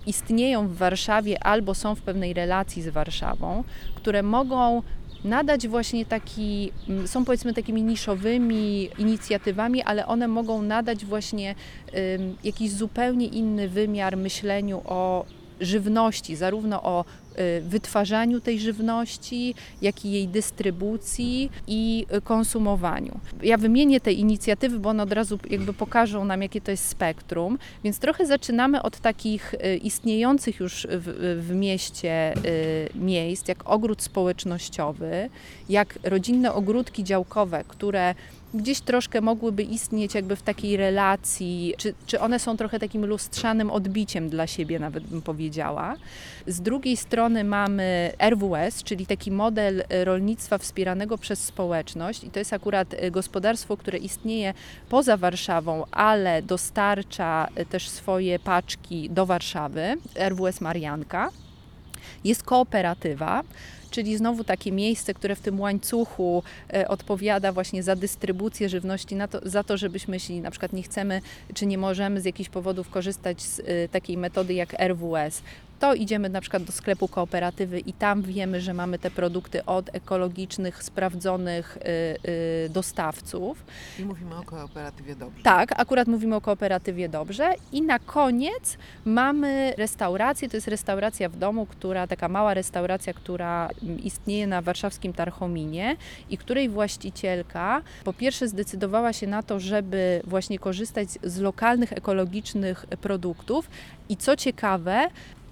istnieją 0.06 0.68
w 0.68 0.76
Warszawie 0.76 1.44
albo 1.44 1.74
są 1.74 1.94
w 1.94 2.02
pewnej 2.02 2.34
relacji 2.34 2.82
z 2.82 2.88
Warszawą, 2.88 3.64
które 3.94 4.22
mogą 4.22 4.82
nadać 5.24 5.68
właśnie 5.68 6.06
taki, 6.06 6.72
mm, 6.88 7.08
są 7.08 7.24
powiedzmy 7.24 7.54
takimi 7.54 7.82
niszowymi 7.82 8.90
inicjatywami, 8.98 9.82
ale 9.82 10.06
one 10.06 10.28
mogą 10.28 10.62
nadać 10.62 11.04
właśnie 11.04 11.54
jakiś 12.44 12.70
zupełnie 12.70 13.26
inny 13.26 13.68
wymiar 13.68 14.16
myśleniu 14.16 14.82
o 14.84 15.24
żywności, 15.60 16.36
zarówno 16.36 16.82
o 16.82 17.04
y, 17.38 17.60
wytwarzaniu 17.60 18.40
tej 18.40 18.60
żywności, 18.60 19.54
jak 19.82 20.04
i 20.04 20.10
jej 20.10 20.28
dystrybucji 20.28 21.50
i 21.66 22.06
konsumowaniu. 22.24 23.20
Ja 23.42 23.56
wymienię 23.56 24.00
te 24.00 24.12
inicjatywy, 24.12 24.78
bo 24.78 24.90
one 24.90 25.02
od 25.02 25.12
razu 25.12 25.38
jakby 25.50 25.72
pokażą 25.72 26.24
nam, 26.24 26.42
jakie 26.42 26.60
to 26.60 26.70
jest 26.70 26.88
spektrum, 26.88 27.58
więc 27.84 27.98
trochę 27.98 28.26
zaczynamy 28.26 28.82
od 28.82 29.00
takich 29.00 29.54
y, 29.54 29.76
istniejących 29.76 30.60
już 30.60 30.86
w, 30.90 31.38
w 31.48 31.54
mieście 31.54 32.34
y, 32.36 32.88
miejsc, 32.94 33.48
jak 33.48 33.70
ogród 33.70 34.02
społecznościowy, 34.02 35.30
jak 35.68 35.98
rodzinne 36.02 36.52
ogródki 36.52 37.04
działkowe, 37.04 37.64
które 37.68 38.14
gdzieś 38.54 38.80
troszkę 38.80 39.20
mogłyby 39.20 39.62
istnieć 39.62 40.14
jakby 40.14 40.36
w 40.36 40.42
takiej 40.42 40.76
relacji, 40.76 41.74
czy, 41.78 41.94
czy 42.06 42.20
one 42.20 42.38
są 42.38 42.56
trochę 42.56 42.78
takim 42.78 43.06
lustrzanym 43.06 43.70
odbiciem 43.70 44.28
dla 44.28 44.46
siebie, 44.46 44.78
nawet 44.78 45.04
bym 45.04 45.22
powiedziała. 45.22 45.96
Z 46.46 46.60
drugiej 46.60 46.96
strony 46.96 47.44
mamy 47.44 48.12
RWS, 48.30 48.82
czyli 48.82 49.06
taki 49.06 49.30
model 49.30 49.84
e, 49.88 50.04
rolnictwa 50.04 50.58
wspieranego 50.58 51.18
przez 51.18 51.44
społeczność 51.44 52.24
i 52.24 52.30
to 52.30 52.38
jest 52.38 52.52
akurat 52.52 52.94
e, 52.94 53.10
gospodarstwo, 53.10 53.76
które 53.76 53.98
istnieje 53.98 54.54
poza 54.88 55.16
Warszawą, 55.16 55.84
ale 55.90 56.42
dostarcza 56.42 57.48
e, 57.54 57.64
też 57.64 57.88
swoje 57.88 58.38
paczki 58.38 59.10
do 59.10 59.26
Warszawy, 59.26 59.96
RWS 60.28 60.60
Marianka. 60.60 61.30
Jest 62.24 62.42
kooperatywa, 62.42 63.42
czyli 63.90 64.16
znowu 64.16 64.44
takie 64.44 64.72
miejsce, 64.72 65.14
które 65.14 65.36
w 65.36 65.40
tym 65.40 65.60
łańcuchu 65.60 66.42
e, 66.72 66.88
odpowiada 66.88 67.52
właśnie 67.52 67.82
za 67.82 67.96
dystrybucję 67.96 68.68
żywności, 68.68 69.16
to, 69.30 69.40
za 69.42 69.64
to, 69.64 69.76
żebyśmy, 69.76 70.16
jeśli 70.16 70.40
na 70.40 70.50
przykład 70.50 70.72
nie 70.72 70.82
chcemy, 70.82 71.20
czy 71.54 71.66
nie 71.66 71.78
możemy 71.78 72.20
z 72.20 72.24
jakichś 72.24 72.50
powodów 72.50 72.90
korzystać 72.90 73.42
z 73.42 73.60
e, 73.60 73.88
takiej 73.88 74.16
metody 74.16 74.54
jak 74.54 74.74
RWS, 74.80 75.42
to 75.78 75.94
idziemy 75.94 76.28
na 76.28 76.40
przykład 76.40 76.62
do 76.62 76.72
sklepu 76.72 77.08
kooperatywy 77.08 77.80
i 77.80 77.92
tam 77.92 78.22
wiemy, 78.22 78.60
że 78.60 78.74
mamy 78.74 78.98
te 78.98 79.10
produkty 79.10 79.64
od 79.64 79.94
ekologicznych, 79.94 80.82
sprawdzonych 80.82 81.76
y, 81.76 82.30
y, 82.30 82.68
dostawców. 82.68 83.64
I 83.98 84.04
mówimy 84.04 84.36
o 84.36 84.42
kooperatywie 84.42 85.16
dobrze. 85.16 85.42
Tak, 85.42 85.80
akurat 85.80 86.08
mówimy 86.08 86.36
o 86.36 86.40
kooperatywie 86.40 87.08
dobrze. 87.08 87.52
I 87.72 87.82
na 87.82 87.98
koniec 87.98 88.78
mamy 89.04 89.74
restaurację, 89.78 90.48
to 90.48 90.56
jest 90.56 90.68
restauracja 90.68 91.28
w 91.28 91.36
domu, 91.36 91.66
która, 91.66 92.06
taka 92.06 92.28
mała 92.28 92.54
restauracja, 92.54 93.12
która 93.14 93.68
istnieje 94.02 94.46
na 94.46 94.62
warszawskim 94.62 95.12
Tarchominie 95.12 95.96
i 96.30 96.38
której 96.38 96.68
właścicielka 96.68 97.82
po 98.04 98.12
pierwsze 98.12 98.48
zdecydowała 98.48 99.12
się 99.12 99.26
na 99.26 99.42
to, 99.42 99.60
żeby 99.60 100.20
właśnie 100.24 100.58
korzystać 100.58 101.08
z 101.22 101.38
lokalnych, 101.38 101.92
ekologicznych 101.92 102.86
produktów 103.00 103.70
i 104.08 104.16
co 104.16 104.36
ciekawe, 104.36 105.08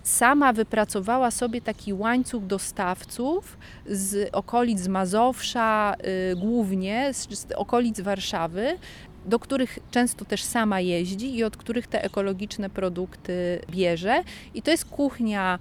sama 0.06 0.52
wypracowała 0.52 1.30
sobie 1.30 1.60
taki 1.60 1.94
łańcuch 1.94 2.46
dostawców 2.46 3.58
z 3.86 4.30
okolic 4.32 4.88
Mazowsza, 4.88 5.94
y, 6.32 6.36
głównie 6.36 7.14
z, 7.14 7.52
okolic 7.56 8.00
Warszawy, 8.00 8.78
do 9.24 9.38
których 9.38 9.78
często 9.90 10.24
też 10.24 10.42
sama 10.42 10.80
jeździ 10.80 11.36
i 11.36 11.44
od 11.44 11.56
których 11.56 11.86
te 11.86 12.04
ekologiczne 12.04 12.70
produkty 12.70 13.60
bierze. 13.70 14.22
I 14.54 14.62
to 14.62 14.70
jest 14.70 14.84
kuchnia 14.84 15.58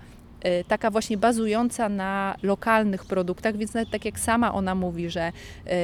taka 0.67 0.91
właśnie 0.91 1.17
bazująca 1.17 1.89
na 1.89 2.35
lokalnych 2.43 3.05
produktach, 3.05 3.57
więc 3.57 3.73
nawet 3.73 3.89
tak 3.89 4.05
jak 4.05 4.19
sama 4.19 4.53
ona 4.53 4.75
mówi, 4.75 5.09
że 5.09 5.31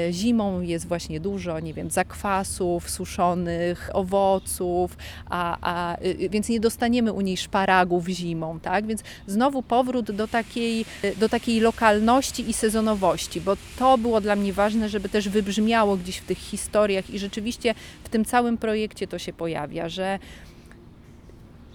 y, 0.07 0.13
zimą 0.13 0.61
jest 0.61 0.87
właśnie 0.87 1.19
dużo, 1.19 1.59
nie 1.59 1.73
wiem, 1.73 1.91
zakwasów, 1.91 2.89
suszonych 2.89 3.89
owoców, 3.93 4.97
a, 5.29 5.57
a, 5.61 5.97
y, 6.01 6.29
więc 6.29 6.49
nie 6.49 6.59
dostaniemy 6.59 7.13
u 7.13 7.21
niej 7.21 7.37
szparagów 7.37 8.07
zimą, 8.07 8.59
tak? 8.59 8.85
Więc 8.85 9.03
znowu 9.27 9.63
powrót 9.63 10.11
do 10.11 10.27
takiej, 10.27 10.85
y, 11.03 11.15
do 11.15 11.29
takiej 11.29 11.59
lokalności 11.59 12.49
i 12.49 12.53
sezonowości, 12.53 13.41
bo 13.41 13.57
to 13.79 13.97
było 13.97 14.21
dla 14.21 14.35
mnie 14.35 14.53
ważne, 14.53 14.89
żeby 14.89 15.09
też 15.09 15.29
wybrzmiało 15.29 15.97
gdzieś 15.97 16.17
w 16.17 16.25
tych 16.25 16.37
historiach 16.37 17.09
i 17.09 17.19
rzeczywiście 17.19 17.75
w 18.03 18.09
tym 18.09 18.25
całym 18.25 18.57
projekcie 18.57 19.07
to 19.07 19.19
się 19.19 19.33
pojawia, 19.33 19.89
że 19.89 20.19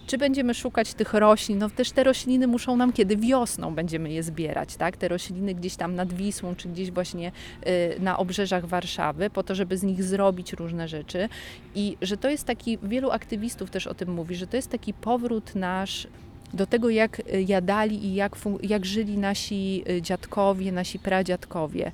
czy 0.06 0.18
będziemy 0.18 0.54
szukać 0.54 0.94
tych 0.94 1.14
roślin? 1.14 1.58
No 1.58 1.70
też 1.70 1.90
te 1.90 2.04
rośliny 2.04 2.46
muszą 2.46 2.76
nam 2.76 2.92
kiedy 2.92 3.16
wiosną 3.16 3.74
będziemy 3.74 4.12
je 4.12 4.22
zbierać, 4.22 4.76
tak? 4.76 4.96
Te 4.96 5.08
rośliny 5.08 5.54
gdzieś 5.54 5.76
tam 5.76 5.94
nad 5.94 6.12
Wisłą, 6.12 6.54
czy 6.54 6.68
gdzieś 6.68 6.90
właśnie 6.90 7.32
y, 7.66 8.00
na 8.00 8.18
obrzeżach 8.18 8.66
Warszawy, 8.66 9.30
po 9.30 9.42
to, 9.42 9.54
żeby 9.54 9.76
z 9.76 9.82
nich 9.82 10.02
zrobić 10.02 10.52
różne 10.52 10.88
rzeczy. 10.88 11.28
I 11.74 11.96
że 12.02 12.16
to 12.16 12.30
jest 12.30 12.44
taki, 12.44 12.78
wielu 12.82 13.10
aktywistów 13.10 13.70
też 13.70 13.86
o 13.86 13.94
tym 13.94 14.12
mówi, 14.12 14.36
że 14.36 14.46
to 14.46 14.56
jest 14.56 14.70
taki 14.70 14.94
powrót 14.94 15.54
nasz 15.54 16.08
do 16.54 16.66
tego, 16.66 16.90
jak 16.90 17.20
y, 17.20 17.42
jadali 17.42 18.06
i 18.06 18.14
jak, 18.14 18.36
jak 18.62 18.86
żyli 18.86 19.18
nasi 19.18 19.84
y, 19.90 20.02
dziadkowie, 20.02 20.72
nasi 20.72 20.98
pradziadkowie. 20.98 21.92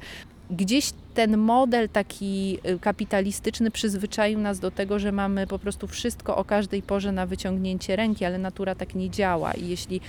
Gdzieś 0.52 0.92
ten 1.14 1.36
model 1.36 1.88
taki 1.88 2.58
y, 2.68 2.78
kapitalistyczny 2.78 3.70
przyzwyczaił 3.70 4.38
nas 4.38 4.60
do 4.60 4.70
tego, 4.70 4.98
że 4.98 5.12
mamy 5.12 5.46
po 5.46 5.58
prostu 5.58 5.86
wszystko 5.86 6.36
o 6.36 6.44
każdej 6.44 6.82
porze 6.82 7.12
na 7.12 7.26
wyciągnięcie 7.26 7.96
ręki, 7.96 8.24
ale 8.24 8.38
natura 8.38 8.74
tak 8.74 8.94
nie 8.94 9.10
działa. 9.10 9.52
I 9.52 9.68
jeśli 9.68 10.00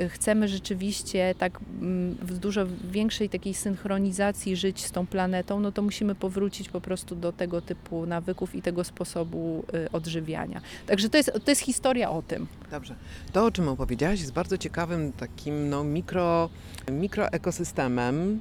y, 0.00 0.08
chcemy 0.08 0.48
rzeczywiście 0.48 1.34
tak 1.38 1.60
mm, 1.80 2.14
w 2.14 2.38
dużo 2.38 2.66
większej 2.90 3.28
takiej 3.28 3.54
synchronizacji 3.54 4.56
żyć 4.56 4.84
z 4.84 4.90
tą 4.90 5.06
planetą, 5.06 5.60
no 5.60 5.72
to 5.72 5.82
musimy 5.82 6.14
powrócić 6.14 6.68
po 6.68 6.80
prostu 6.80 7.16
do 7.16 7.32
tego 7.32 7.60
typu 7.60 8.06
nawyków 8.06 8.54
i 8.54 8.62
tego 8.62 8.84
sposobu 8.84 9.64
y, 9.74 9.90
odżywiania. 9.92 10.60
Także 10.86 11.08
to 11.08 11.16
jest, 11.16 11.32
to 11.44 11.50
jest 11.50 11.60
historia 11.60 12.10
o 12.10 12.22
tym. 12.22 12.46
Dobrze. 12.70 12.94
To, 13.32 13.44
o 13.44 13.50
czym 13.50 13.68
opowiedziałaś, 13.68 14.20
jest 14.20 14.32
bardzo 14.32 14.58
ciekawym 14.58 15.12
takim 15.12 15.68
no, 15.68 15.84
mikro, 15.84 16.50
mikroekosystemem 16.90 18.40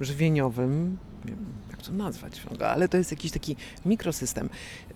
żywieniowym. 0.00 0.98
Nie 1.24 1.30
wiem, 1.30 1.44
jak 1.70 1.82
to 1.82 1.92
nazwać, 1.92 2.42
ale 2.60 2.88
to 2.88 2.96
jest 2.96 3.10
jakiś 3.10 3.32
taki 3.32 3.56
mikrosystem, 3.86 4.48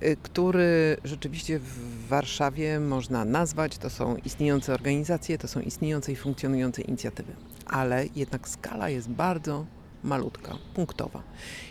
y, 0.02 0.16
który 0.23 0.97
rzeczywiście 1.04 1.59
w 1.59 2.09
Warszawie 2.09 2.80
można 2.80 3.25
nazwać. 3.25 3.78
To 3.78 3.90
są 3.90 4.16
istniejące 4.16 4.75
organizacje, 4.75 5.38
to 5.38 5.49
są 5.49 5.61
istniejące 5.61 6.12
i 6.12 6.16
funkcjonujące 6.16 6.83
inicjatywy. 6.83 7.33
Ale 7.66 8.07
jednak 8.16 8.49
skala 8.49 8.88
jest 8.88 9.09
bardzo 9.09 9.66
malutka, 10.04 10.57
punktowa. 10.75 11.23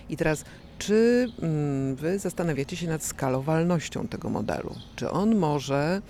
I 0.09 0.17
teraz, 0.17 0.45
czy 0.77 1.27
mm, 1.41 1.95
wy 1.95 2.19
zastanawiacie 2.19 2.75
się 2.75 2.87
nad 2.87 3.03
skalowalnością 3.03 4.07
tego 4.07 4.29
modelu? 4.29 4.75
Czy 4.95 5.11
on 5.11 5.35
może 5.35 6.01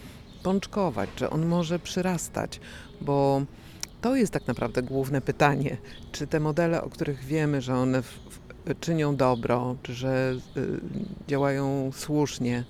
pączkować, 0.43 1.09
czy 1.15 1.29
on 1.29 1.45
może 1.45 1.79
przyrastać? 1.79 2.59
Bo 3.01 3.41
to 4.01 4.15
jest 4.15 4.33
tak 4.33 4.47
naprawdę 4.47 4.83
główne 4.83 5.21
pytanie. 5.21 5.77
Czy 6.11 6.27
te 6.27 6.39
modele, 6.39 6.81
o 6.83 6.89
których 6.89 7.23
wiemy, 7.23 7.61
że 7.61 7.75
one 7.75 8.01
w, 8.01 8.05
w, 8.65 8.79
czynią 8.79 9.15
dobro, 9.15 9.75
czy 9.83 9.93
że 9.93 10.33
y, 10.57 10.79
działają 11.27 11.91
słusznie, 11.93 12.63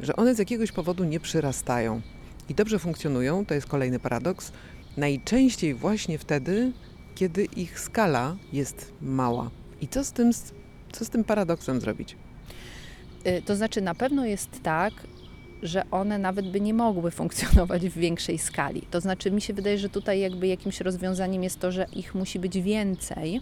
że 0.00 0.16
one 0.16 0.34
z 0.34 0.38
jakiegoś 0.38 0.72
powodu 0.72 1.04
nie 1.04 1.20
przyrastają 1.20 2.00
i 2.48 2.54
dobrze 2.54 2.78
funkcjonują, 2.78 3.46
to 3.46 3.54
jest 3.54 3.66
kolejny 3.66 3.98
paradoks, 3.98 4.52
najczęściej 4.96 5.74
właśnie 5.74 6.18
wtedy, 6.18 6.72
kiedy 7.14 7.44
ich 7.44 7.80
skala 7.80 8.36
jest 8.52 8.92
mała. 9.00 9.50
I 9.80 9.88
co 9.88 10.04
z 10.04 10.12
tym, 10.12 10.30
co 10.92 11.04
z 11.04 11.10
tym 11.10 11.24
paradoksem 11.24 11.80
zrobić? 11.80 12.16
Y, 13.26 13.42
To 13.42 13.56
znaczy, 13.56 13.80
na 13.80 13.94
pewno 13.94 14.24
jest 14.26 14.62
tak, 14.62 14.92
że 15.62 15.90
one 15.90 16.18
nawet 16.18 16.50
by 16.50 16.60
nie 16.60 16.74
mogły 16.74 17.10
funkcjonować 17.10 17.88
w 17.88 17.98
większej 17.98 18.38
skali. 18.38 18.82
To 18.90 19.00
znaczy, 19.00 19.30
mi 19.30 19.40
się 19.40 19.54
wydaje, 19.54 19.78
że 19.78 19.88
tutaj 19.88 20.20
jakby 20.20 20.46
jakimś 20.46 20.80
rozwiązaniem 20.80 21.42
jest 21.42 21.60
to, 21.60 21.72
że 21.72 21.86
ich 21.92 22.14
musi 22.14 22.38
być 22.38 22.58
więcej, 22.62 23.40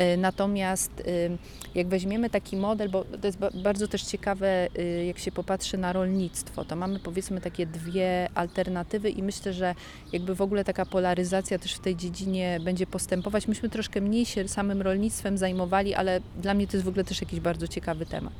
Y, 0.00 0.16
Natomiast 0.16 1.00
y, 1.00 1.38
jak 1.74 1.88
weźmiemy 1.88 2.30
taki 2.30 2.56
model, 2.56 2.90
bo 2.90 3.04
to 3.04 3.26
jest 3.26 3.38
ba- 3.38 3.50
bardzo 3.62 3.88
też 3.88 4.02
ciekawe, 4.02 4.68
y, 4.78 5.04
jak 5.04 5.18
się 5.18 5.32
popatrzy 5.32 5.78
na 5.78 5.92
rolnictwo, 5.92 6.64
to 6.64 6.76
mamy 6.76 6.98
powiedzmy 6.98 7.40
takie 7.40 7.66
dwie 7.66 8.28
alternatywy 8.34 9.10
i 9.10 9.22
myślę, 9.22 9.52
że 9.52 9.74
jakby 10.12 10.34
w 10.34 10.40
ogóle 10.40 10.64
taka 10.64 10.86
polaryzacja 10.86 11.58
też 11.58 11.74
w 11.74 11.78
tej 11.78 11.96
dziedzinie 11.96 12.60
będzie 12.64 12.86
postępować. 12.86 13.48
Myśmy 13.48 13.68
troszkę 13.68 14.00
mniej 14.00 14.26
się 14.26 14.48
samym 14.48 14.82
rolnictwem 14.82 15.38
zajmowali, 15.38 15.94
ale 15.94 16.20
dla 16.42 16.54
mnie 16.54 16.66
to 16.66 16.76
jest 16.76 16.84
w 16.84 16.88
ogóle 16.88 17.04
też 17.04 17.20
jakiś 17.20 17.40
bardzo 17.40 17.68
ciekawy 17.68 18.06
temat. 18.06 18.32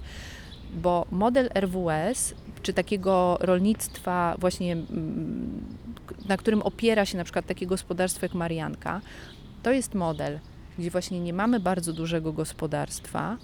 Bo 0.74 1.06
model 1.10 1.50
RWS, 1.54 2.34
czy 2.62 2.72
takiego 2.72 3.38
rolnictwa 3.40 4.36
właśnie, 4.38 4.72
mm, 4.72 5.64
na 6.28 6.36
którym 6.36 6.62
opiera 6.62 7.06
się 7.06 7.18
na 7.18 7.24
przykład 7.24 7.46
takie 7.46 7.66
gospodarstwo 7.66 8.26
jak 8.26 8.34
Marianka, 8.34 9.00
to 9.62 9.72
jest 9.72 9.94
model, 9.94 10.40
gdzie 10.78 10.90
właśnie 10.90 11.20
nie 11.20 11.32
mamy 11.32 11.60
bardzo 11.60 11.92
dużego 11.92 12.32
gospodarstwa, 12.32 13.36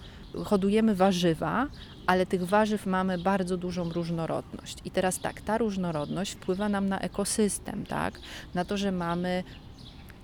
hodujemy 0.45 0.95
warzywa, 0.95 1.67
ale 2.07 2.27
tych 2.27 2.47
warzyw 2.47 2.87
mamy 2.87 3.19
bardzo 3.19 3.57
dużą 3.57 3.93
różnorodność. 3.93 4.79
I 4.85 4.91
teraz 4.91 5.21
tak, 5.21 5.41
ta 5.41 5.59
różnorodność 5.59 6.33
wpływa 6.33 6.69
nam 6.69 6.89
na 6.89 6.99
ekosystem, 6.99 7.87
tak? 7.87 8.21
Na 8.55 8.65
to, 8.65 8.77
że 8.77 8.93
mamy 8.93 9.45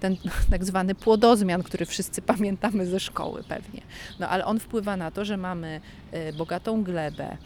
ten 0.00 0.17
tak 0.50 0.65
zwany 0.65 0.95
płodozmian, 0.95 1.62
który 1.62 1.87
wszyscy 1.87 2.23
pamiętamy 2.33 2.87
ze 2.87 3.00
szkoły 3.00 3.45
pewnie. 3.49 3.81
No 4.19 4.29
ale 4.29 4.45
on 4.45 4.61
wpływa 4.61 4.97
na 4.97 5.11
to, 5.11 5.25
że 5.25 5.37
mamy 5.37 5.81
e, 6.12 6.33
bogatą 6.33 6.83
glebę, 6.83 7.37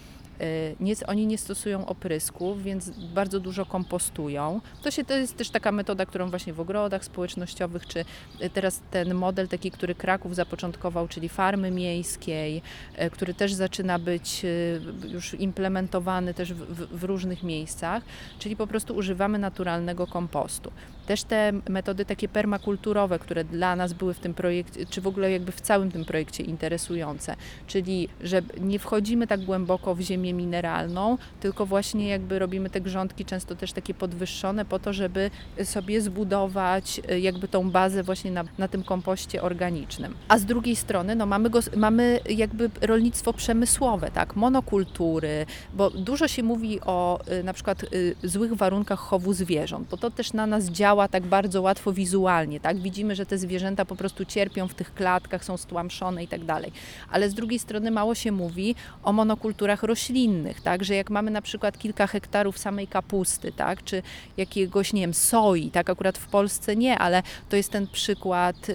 Y, 0.43 0.77
Nie, 0.81 0.95
oni 1.07 1.27
nie 1.27 1.39
stosują 1.39 1.87
oprysków, 1.87 2.63
więc 2.63 2.91
bardzo 2.91 3.41
dużo 3.41 3.67
kompostują. 3.67 4.61
To, 4.83 4.91
się, 4.91 5.05
to 5.05 5.17
jest 5.17 5.37
też 5.37 5.51
taka 5.51 5.73
metoda, 5.73 6.07
którą 6.07 6.31
właśnie 6.31 6.53
w 6.53 6.61
ogrodach 6.61 7.05
społecznościowych, 7.05 7.87
czy 7.87 8.05
y, 8.43 8.51
teraz 8.51 8.81
ten 8.91 9.15
model 9.15 9.49
taki, 9.49 9.71
który 9.71 9.95
Kraków 9.95 10.35
zapoczątkował, 10.35 11.09
czyli 11.09 11.29
farmy 11.29 11.71
miejskiej, 11.71 12.63
y, 13.03 13.11
który 13.11 13.35
też 13.35 13.53
zaczyna 13.53 13.99
być 13.99 14.45
y, 14.45 14.81
już 15.09 15.35
implementowany 15.35 16.35
też 16.35 16.55
w, 16.55 16.57
w, 16.57 16.99
w 16.99 17.05
różnych 17.05 17.43
miejscach, 17.43 18.03
czyli 18.39 18.57
po 18.57 18.67
prostu 18.67 18.97
używamy 18.97 19.39
naturalnego 19.39 20.07
kompostu. 20.07 20.73
Też 21.11 21.23
te 21.23 21.53
metody 21.69 22.05
takie 22.05 22.29
permakulturowe, 22.29 23.19
które 23.19 23.45
dla 23.45 23.77
nas 23.77 23.93
były 23.93 24.15
w 24.15 24.19
tym 24.19 24.35
projekcie, 24.35 24.87
czy 24.87 25.01
w 25.01 25.07
ogóle 25.07 25.31
jakby 25.31 25.53
w 25.53 25.61
całym 25.61 25.91
tym 25.91 26.05
projekcie 26.05 26.43
interesujące, 26.43 27.37
czyli 27.67 28.09
że 28.21 28.43
nie 28.61 28.79
wchodzimy 28.79 29.27
tak 29.27 29.41
głęboko 29.45 29.95
w 29.95 30.01
ziemię 30.01 30.35
mineralną, 30.35 31.19
tylko 31.41 31.67
właśnie 31.67 32.09
jakby 32.09 32.39
robimy 32.39 32.71
te 32.71 32.81
grządki 32.81 33.25
często 33.25 33.55
też 33.57 33.73
takie 33.73 33.95
podwyższone 33.95 34.65
po 34.65 34.79
to, 34.79 34.93
żeby 34.93 35.31
sobie 35.65 36.01
zbudować 36.01 37.01
y, 37.11 37.21
jakby 37.21 37.49
tą 37.49 37.71
bazę 37.71 38.03
właśnie 38.03 38.31
na, 38.31 38.45
na 38.59 38.69
tym 38.69 38.83
kompoście 38.83 39.43
organicznym. 39.43 40.15
A 40.29 40.39
z 40.39 40.45
drugiej 40.45 40.77
strony 40.77 41.17
no 41.17 41.27
mamy, 41.27 41.51
gos- 41.51 41.77
mamy 41.77 42.21
jakby 42.29 42.71
rolnictwo 42.81 43.33
przemysłowe, 43.33 44.11
tak, 44.11 44.37
monokultury, 44.37 45.47
bo 45.75 45.91
dużo 45.91 46.29
się 46.29 46.43
mówi 46.43 46.81
o 46.81 47.21
y, 47.33 47.45
na 47.45 47.53
przykład 47.53 47.83
y, 47.83 48.15
złych 48.23 48.55
warunkach 48.55 48.99
chowu 48.99 49.33
zwierząt, 49.33 49.89
bo 49.89 49.97
to 49.97 50.11
też 50.11 50.33
na 50.33 50.47
nas 50.47 50.65
działa 50.65 51.00
tak 51.09 51.27
bardzo 51.27 51.63
łatwo 51.63 51.93
wizualnie, 51.93 52.61
tak, 52.61 52.79
widzimy, 52.79 53.15
że 53.15 53.27
te 53.27 53.39
zwierzęta 53.39 53.85
po 53.85 53.97
prostu 53.97 54.25
cierpią 54.25 54.69
w 54.69 54.75
tych 54.75 54.95
klatkach, 54.95 55.45
są 55.45 55.57
stłamszone 55.57 56.25
i 56.25 56.29
tak 56.29 56.45
dalej, 56.45 56.73
ale 57.11 57.31
z 57.31 57.35
drugiej 57.35 57.59
strony 57.59 57.91
mało 57.91 58.15
się 58.15 58.33
mówi 58.33 58.75
o 59.05 59.13
monokulturach 59.13 59.83
roślinnych, 59.83 60.61
tak, 60.61 60.85
że 60.85 60.95
jak 60.95 61.11
mamy 61.11 61.31
na 61.31 61.43
przykład 61.43 61.79
kilka 61.79 62.07
hektarów 62.07 62.59
samej 62.59 62.87
kapusty, 62.87 63.53
tak, 63.53 63.85
czy 63.85 64.03
jakiegoś, 64.37 64.93
nie 64.93 65.01
wiem, 65.01 65.15
soi, 65.15 65.71
tak, 65.71 65.91
akurat 65.91 66.19
w 66.19 66.27
Polsce 66.27 66.77
nie, 66.77 66.99
ale 66.99 67.23
to 67.49 67.57
jest 67.57 67.71
ten 67.71 67.87
przykład, 67.87 68.69
yy, 68.69 68.75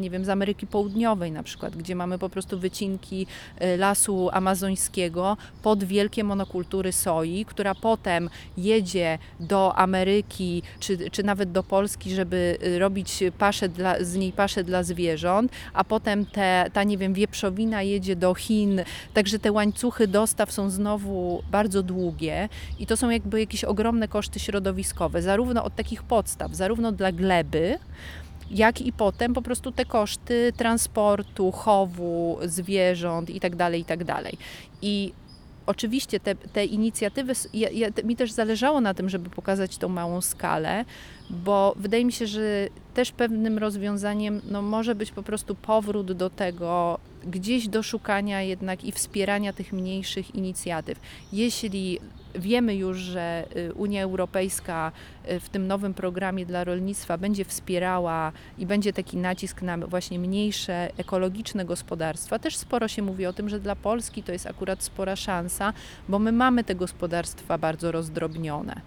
nie 0.00 0.10
wiem, 0.10 0.24
z 0.24 0.28
Ameryki 0.28 0.66
Południowej 0.66 1.32
na 1.32 1.42
przykład, 1.42 1.76
gdzie 1.76 1.94
mamy 1.94 2.18
po 2.18 2.28
prostu 2.28 2.58
wycinki 2.58 3.26
y, 3.62 3.76
lasu 3.76 4.30
amazońskiego 4.32 5.36
pod 5.62 5.84
wielkie 5.84 6.24
monokultury 6.24 6.92
soi, 6.92 7.44
która 7.44 7.74
potem 7.74 8.30
jedzie 8.56 9.18
do 9.40 9.74
Ameryki, 9.76 10.62
czy, 10.80 11.10
czy 11.10 11.22
nawet 11.32 11.52
do 11.52 11.62
Polski, 11.62 12.14
żeby 12.14 12.58
y, 12.66 12.78
robić 12.78 13.24
paszę 13.38 13.68
dla, 13.68 14.04
z 14.04 14.16
niej 14.16 14.32
paszę 14.32 14.64
dla 14.64 14.82
zwierząt, 14.82 15.52
a 15.72 15.84
potem 15.84 16.26
te, 16.26 16.70
ta, 16.72 16.84
nie 16.84 16.98
wiem, 16.98 17.14
wieprzowina 17.14 17.82
jedzie 17.82 18.16
do 18.16 18.34
Chin, 18.34 18.80
także 19.14 19.38
te 19.38 19.52
łańcuchy 19.52 20.06
dostaw 20.08 20.52
są 20.52 20.70
znowu 20.70 21.42
bardzo 21.50 21.82
długie 21.82 22.48
i 22.78 22.86
to 22.86 22.96
są 22.96 23.10
jakby 23.10 23.40
jakieś 23.40 23.64
ogromne 23.64 24.08
koszty 24.08 24.40
środowiskowe, 24.40 25.22
zarówno 25.22 25.64
od 25.64 25.76
takich 25.76 26.02
podstaw, 26.02 26.54
zarówno 26.54 26.92
dla 26.92 27.12
gleby, 27.12 27.78
jak 28.50 28.80
i 28.80 28.92
potem 28.92 29.34
po 29.34 29.42
prostu 29.42 29.72
te 29.72 29.84
koszty 29.84 30.52
transportu, 30.56 31.52
chowu 31.52 32.38
zwierząt 32.44 33.30
i 33.30 33.40
tak 33.40 33.56
dalej, 33.56 33.80
i 33.80 33.84
tak. 33.84 34.00
I 34.82 35.12
oczywiście 35.72 36.20
te, 36.20 36.34
te 36.34 36.64
inicjatywy, 36.64 37.32
ja, 37.54 37.70
ja, 37.70 37.88
mi 38.04 38.16
też 38.16 38.32
zależało 38.32 38.80
na 38.80 38.94
tym, 38.94 39.08
żeby 39.08 39.30
pokazać 39.30 39.78
tą 39.78 39.88
małą 39.88 40.20
skalę, 40.20 40.84
bo 41.30 41.74
wydaje 41.76 42.04
mi 42.04 42.12
się, 42.12 42.26
że 42.26 42.68
też 42.94 43.12
pewnym 43.12 43.58
rozwiązaniem 43.58 44.40
no, 44.50 44.62
może 44.62 44.94
być 44.94 45.10
po 45.10 45.22
prostu 45.22 45.54
powrót 45.54 46.12
do 46.12 46.30
tego, 46.30 46.98
gdzieś 47.24 47.68
do 47.68 47.82
szukania 47.82 48.42
jednak 48.42 48.84
i 48.84 48.92
wspierania 48.92 49.52
tych 49.52 49.72
mniejszych 49.72 50.34
inicjatyw. 50.34 51.00
Jeśli 51.32 52.00
wiemy 52.34 52.76
już, 52.76 52.98
że 52.98 53.44
y, 53.56 53.74
Unia 53.74 54.02
Europejska 54.02 54.92
y, 55.30 55.40
w 55.40 55.48
tym 55.48 55.66
nowym 55.66 55.94
programie 55.94 56.46
dla 56.46 56.64
rolnictwa 56.64 57.18
będzie 57.18 57.44
wspierała 57.44 58.32
i 58.58 58.66
będzie 58.66 58.92
taki 58.92 59.16
nacisk 59.16 59.62
na 59.62 59.78
właśnie 59.78 60.18
mniejsze 60.18 60.90
ekologiczne 60.96 61.64
gospodarstwa. 61.64 62.38
Też 62.38 62.56
sporo 62.56 62.88
się 62.88 63.02
mówi 63.02 63.26
o 63.26 63.32
tym, 63.32 63.48
że 63.48 63.60
dla 63.60 63.76
Polski 63.76 64.22
to 64.22 64.32
jest 64.32 64.46
akurat 64.46 64.82
spora 64.82 65.16
szansa, 65.16 65.72
bo 66.08 66.18
my 66.18 66.32
mamy 66.32 66.64
te 66.64 66.74
gospodarstwa 66.74 67.58
bardzo 67.58 67.92
rozdrobnione. 67.92 68.80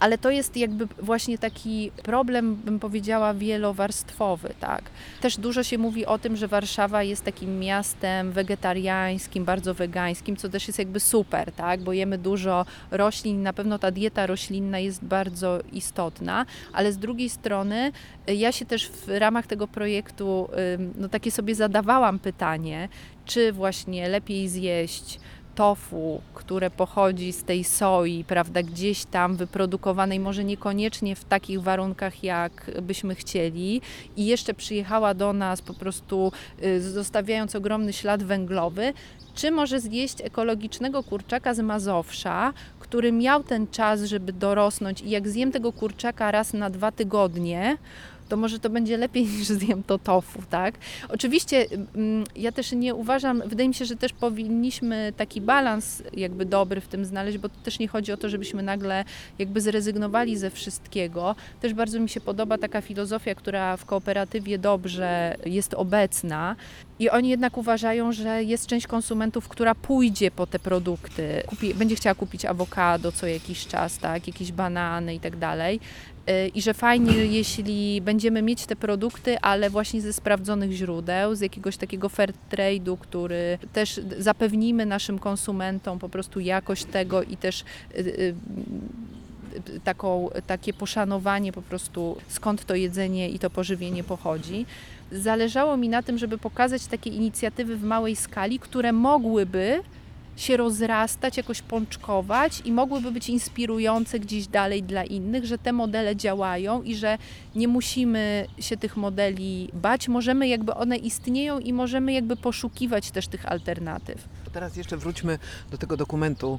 Ale 0.00 0.18
to 0.18 0.30
jest 0.30 0.56
jakby 0.56 0.86
właśnie 0.98 1.38
taki 1.38 1.90
problem, 2.02 2.54
bym 2.54 2.78
powiedziała, 2.78 3.34
wielowarstwowy, 3.34 4.54
tak. 4.60 4.82
Też 5.20 5.36
dużo 5.36 5.62
się 5.62 5.78
mówi 5.78 6.06
o 6.06 6.18
tym, 6.18 6.36
że 6.36 6.48
Warszawa 6.48 7.02
jest 7.02 7.24
takim 7.24 7.58
miastem 7.58 8.32
wegetariańskim, 8.32 9.44
bardzo 9.44 9.74
wegańskim, 9.74 10.36
co 10.36 10.48
też 10.48 10.66
jest 10.66 10.78
jakby 10.78 11.00
super, 11.00 11.52
tak, 11.52 11.80
bo 11.80 11.92
jemy 11.92 12.18
dużo 12.18 12.66
roślin, 12.90 13.42
na 13.42 13.52
pewno 13.52 13.78
ta 13.78 13.90
dieta 13.90 14.26
roślinna 14.26 14.78
jest 14.78 15.04
bardzo 15.04 15.60
istotna, 15.72 16.46
ale 16.72 16.92
z 16.92 16.98
drugiej 16.98 17.30
strony 17.30 17.92
y, 18.28 18.34
ja 18.34 18.52
się 18.52 18.64
też 18.64 18.88
w 18.88 19.08
ramach 19.08 19.46
tego 19.46 19.68
projektu, 19.68 20.48
no 20.98 21.08
takie 21.08 21.30
sobie 21.30 21.54
zadawałam 21.54 22.18
pytanie, 22.18 22.88
czy 23.24 23.52
właśnie 23.52 24.08
lepiej 24.08 24.48
zjeść 24.48 25.20
tofu, 25.54 26.20
które 26.34 26.70
pochodzi 26.70 27.32
z 27.32 27.44
tej 27.44 27.64
soi, 27.64 28.24
prawda, 28.24 28.62
gdzieś 28.62 29.04
tam 29.04 29.36
wyprodukowanej, 29.36 30.20
może 30.20 30.44
niekoniecznie 30.44 31.16
w 31.16 31.24
takich 31.24 31.62
warunkach, 31.62 32.24
jak 32.24 32.70
byśmy 32.82 33.14
chcieli, 33.14 33.80
i 34.16 34.26
jeszcze 34.26 34.54
przyjechała 34.54 35.14
do 35.14 35.32
nas 35.32 35.62
po 35.62 35.74
prostu 35.74 36.32
y, 36.62 36.80
zostawiając 36.80 37.54
ogromny 37.54 37.92
ślad 37.92 38.22
węglowy, 38.22 38.92
czy 39.34 39.50
może 39.50 39.80
zjeść 39.80 40.20
ekologicznego 40.20 41.02
kurczaka 41.02 41.54
z 41.54 41.60
Mazowsza, 41.60 42.52
który 42.80 43.12
miał 43.12 43.42
ten 43.42 43.66
czas, 43.66 44.02
żeby 44.02 44.32
dorosnąć. 44.32 45.00
I 45.00 45.10
jak 45.10 45.28
zjem 45.28 45.52
tego 45.52 45.72
kurczaka 45.72 46.30
raz 46.30 46.52
na 46.52 46.70
dwa 46.70 46.92
tygodnie, 46.92 47.76
to 48.32 48.36
może 48.36 48.58
to 48.58 48.70
będzie 48.70 48.96
lepiej 48.96 49.26
niż 49.38 49.46
zjem 49.46 49.82
to 49.82 49.98
tofu, 49.98 50.42
tak? 50.50 50.74
Oczywiście 51.08 51.66
mm, 51.94 52.24
ja 52.36 52.52
też 52.52 52.72
nie 52.72 52.94
uważam, 52.94 53.42
wydaje 53.46 53.68
mi 53.68 53.74
się, 53.74 53.84
że 53.84 53.96
też 53.96 54.12
powinniśmy 54.12 55.12
taki 55.16 55.40
balans 55.40 56.02
jakby 56.14 56.44
dobry 56.44 56.80
w 56.80 56.88
tym 56.88 57.04
znaleźć, 57.04 57.38
bo 57.38 57.48
to 57.48 57.54
też 57.64 57.78
nie 57.78 57.88
chodzi 57.88 58.12
o 58.12 58.16
to, 58.16 58.28
żebyśmy 58.28 58.62
nagle 58.62 59.04
jakby 59.38 59.60
zrezygnowali 59.60 60.36
ze 60.36 60.50
wszystkiego. 60.50 61.36
Też 61.60 61.74
bardzo 61.74 62.00
mi 62.00 62.08
się 62.08 62.20
podoba 62.20 62.58
taka 62.58 62.80
filozofia, 62.80 63.34
która 63.34 63.76
w 63.76 63.84
kooperatywie 63.84 64.58
dobrze 64.58 65.36
jest 65.46 65.74
obecna 65.74 66.56
i 66.98 67.10
oni 67.10 67.28
jednak 67.28 67.58
uważają, 67.58 68.12
że 68.12 68.44
jest 68.44 68.66
część 68.66 68.86
konsumentów, 68.86 69.48
która 69.48 69.74
pójdzie 69.74 70.30
po 70.30 70.46
te 70.46 70.58
produkty, 70.58 71.42
kupi, 71.46 71.74
będzie 71.74 71.96
chciała 71.96 72.14
kupić 72.14 72.44
awokado 72.44 73.12
co 73.12 73.26
jakiś 73.26 73.66
czas, 73.66 73.98
tak, 73.98 74.26
jakieś 74.26 74.52
banany 74.52 75.14
i 75.14 75.20
tak 75.20 75.36
dalej. 75.36 75.80
I 76.54 76.62
że 76.62 76.74
fajnie, 76.74 77.12
jeśli 77.12 78.00
będziemy 78.00 78.42
mieć 78.42 78.66
te 78.66 78.76
produkty, 78.76 79.38
ale 79.38 79.70
właśnie 79.70 80.00
ze 80.00 80.12
sprawdzonych 80.12 80.72
źródeł, 80.72 81.34
z 81.34 81.40
jakiegoś 81.40 81.76
takiego 81.76 82.08
fair 82.08 82.32
trade'u, 82.50 82.98
który 82.98 83.58
też 83.72 84.00
zapewnimy 84.18 84.86
naszym 84.86 85.18
konsumentom 85.18 85.98
po 85.98 86.08
prostu 86.08 86.40
jakość 86.40 86.84
tego 86.84 87.22
i 87.22 87.36
też 87.36 87.60
y, 87.60 87.98
y, 87.98 88.34
y, 89.76 89.80
taką, 89.84 90.28
takie 90.46 90.72
poszanowanie 90.72 91.52
po 91.52 91.62
prostu 91.62 92.16
skąd 92.28 92.64
to 92.64 92.74
jedzenie 92.74 93.30
i 93.30 93.38
to 93.38 93.50
pożywienie 93.50 94.04
pochodzi. 94.04 94.66
Zależało 95.12 95.76
mi 95.76 95.88
na 95.88 96.02
tym, 96.02 96.18
żeby 96.18 96.38
pokazać 96.38 96.86
takie 96.86 97.10
inicjatywy 97.10 97.76
w 97.76 97.84
małej 97.84 98.16
skali, 98.16 98.58
które 98.58 98.92
mogłyby 98.92 99.82
się 100.36 100.56
rozrastać, 100.56 101.36
jakoś 101.36 101.62
pączkować 101.62 102.62
i 102.64 102.72
mogłyby 102.72 103.12
być 103.12 103.28
inspirujące 103.28 104.20
gdzieś 104.20 104.46
dalej 104.46 104.82
dla 104.82 105.04
innych, 105.04 105.46
że 105.46 105.58
te 105.58 105.72
modele 105.72 106.16
działają 106.16 106.82
i 106.82 106.94
że 106.94 107.18
nie 107.54 107.68
musimy 107.68 108.46
się 108.58 108.76
tych 108.76 108.96
modeli 108.96 109.68
bać, 109.72 110.08
możemy 110.08 110.48
jakby 110.48 110.74
one 110.74 110.96
istnieją 110.96 111.58
i 111.58 111.72
możemy 111.72 112.12
jakby 112.12 112.36
poszukiwać 112.36 113.10
też 113.10 113.28
tych 113.28 113.46
alternatyw. 113.46 114.28
Teraz 114.52 114.76
jeszcze 114.76 114.96
wróćmy 114.96 115.38
do 115.70 115.78
tego 115.78 115.96
dokumentu. 115.96 116.58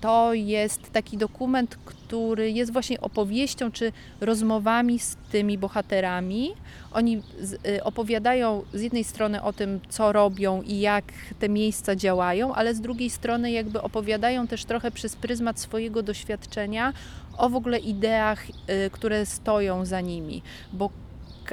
To 0.00 0.34
jest 0.34 0.92
taki 0.92 1.16
dokument, 1.16 1.78
który 1.84 2.50
jest 2.50 2.72
właśnie 2.72 3.00
opowieścią 3.00 3.70
czy 3.70 3.92
rozmowami 4.20 4.98
z 4.98 5.16
tymi 5.32 5.58
bohaterami. 5.58 6.52
Oni 6.92 7.22
y, 7.66 7.84
opowiadają 7.84 8.62
z 8.74 8.82
jednej 8.82 9.04
strony 9.04 9.42
o 9.42 9.52
tym, 9.52 9.80
co 9.88 10.12
robią 10.12 10.62
i 10.62 10.80
jak 10.80 11.04
te 11.38 11.48
miejsca 11.48 11.96
działają, 11.96 12.54
ale 12.54 12.74
z 12.74 12.80
drugiej 12.80 13.10
strony 13.10 13.50
jakby 13.50 13.82
opowiadają 13.82 14.46
też 14.46 14.64
trochę 14.64 14.90
przez 14.90 15.16
pryzmat 15.16 15.60
swojego 15.60 16.02
doświadczenia 16.02 16.92
o 17.36 17.48
w 17.48 17.54
ogóle 17.54 17.78
ideach, 17.78 18.44
y, 18.48 18.90
które 18.90 19.26
stoją 19.26 19.84
za 19.84 20.00
nimi, 20.00 20.42
bo 20.72 20.90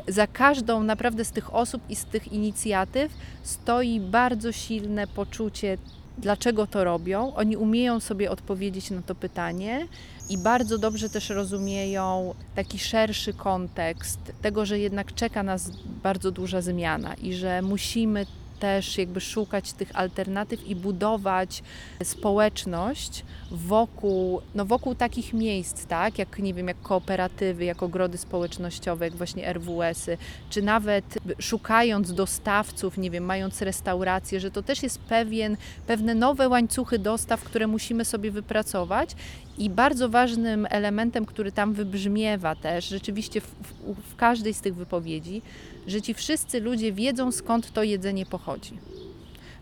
za 0.08 0.28
każdą 0.28 0.84
naprawdę 0.84 1.26
z 1.26 1.32
tych 1.32 1.54
osób 1.54 1.82
i 1.90 1.96
z 1.96 2.06
tych 2.06 2.34
inicjatyw 2.34 3.12
stoi 3.44 4.00
bardzo 4.00 4.52
silne 4.52 5.08
poczucie 5.08 5.78
dlaczego 6.18 6.68
to 6.68 6.84
robią. 6.84 7.34
Oni 7.36 7.58
umieją 7.58 8.00
sobie 8.00 8.32
odpowiedzieć 8.32 8.92
na 8.92 9.02
to 9.02 9.16
pytanie 9.16 9.88
i 10.30 10.38
bardzo 10.38 10.78
dobrze 10.78 11.10
też 11.10 11.30
rozumieją 11.30 12.34
taki 12.56 12.80
szerszy 12.80 13.34
kontekst 13.34 14.20
tego, 14.42 14.66
że 14.66 14.80
jednak 14.80 15.14
czeka 15.14 15.44
nas 15.44 15.72
bardzo 16.04 16.32
duża 16.32 16.62
zmiana 16.62 17.14
i 17.14 17.34
że 17.34 17.62
musimy 17.62 18.26
też 18.60 18.98
jakby 18.98 19.22
szukać 19.22 19.74
tych 19.74 19.96
alternatyw 19.96 20.68
i 20.68 20.76
budować 20.76 21.64
społeczność 22.04 23.26
wokół, 23.52 24.42
no 24.56 24.66
wokół 24.66 24.96
takich 24.96 25.34
miejsc, 25.34 25.86
tak, 25.86 26.20
jak 26.20 26.40
nie 26.40 26.54
wiem, 26.54 26.68
jak 26.68 26.82
kooperatywy, 26.82 27.66
jak 27.66 27.84
ogrody 27.84 28.18
społecznościowe, 28.18 29.06
jak 29.06 29.16
właśnie 29.16 29.54
RWS-y, 29.54 30.18
czy 30.50 30.62
nawet 30.62 31.18
szukając 31.40 32.14
dostawców, 32.14 32.98
nie 32.98 33.12
wiem, 33.12 33.24
mając 33.24 33.62
restaurację, 33.62 34.40
że 34.40 34.52
to 34.52 34.64
też 34.64 34.84
jest 34.84 35.00
pewien, 35.00 35.58
pewne 35.88 36.16
nowe 36.16 36.50
łańcuchy 36.50 37.00
dostaw, 37.00 37.44
które 37.44 37.68
musimy 37.68 38.06
sobie 38.06 38.32
wypracować. 38.32 39.16
I 39.58 39.70
bardzo 39.70 40.10
ważnym 40.10 40.68
elementem, 40.70 41.26
który 41.26 41.52
tam 41.52 41.74
wybrzmiewa 41.74 42.56
też, 42.56 42.88
rzeczywiście 42.88 43.42
w, 43.42 43.48
w, 43.48 44.12
w 44.12 44.16
każdej 44.16 44.54
z 44.54 44.62
tych 44.62 44.76
wypowiedzi, 44.76 45.42
że 45.88 46.02
ci 46.02 46.14
wszyscy 46.14 46.60
ludzie 46.60 46.92
wiedzą 46.94 47.32
skąd 47.32 47.74
to 47.74 47.84
jedzenie 47.84 48.26
pochodzi. 48.26 48.78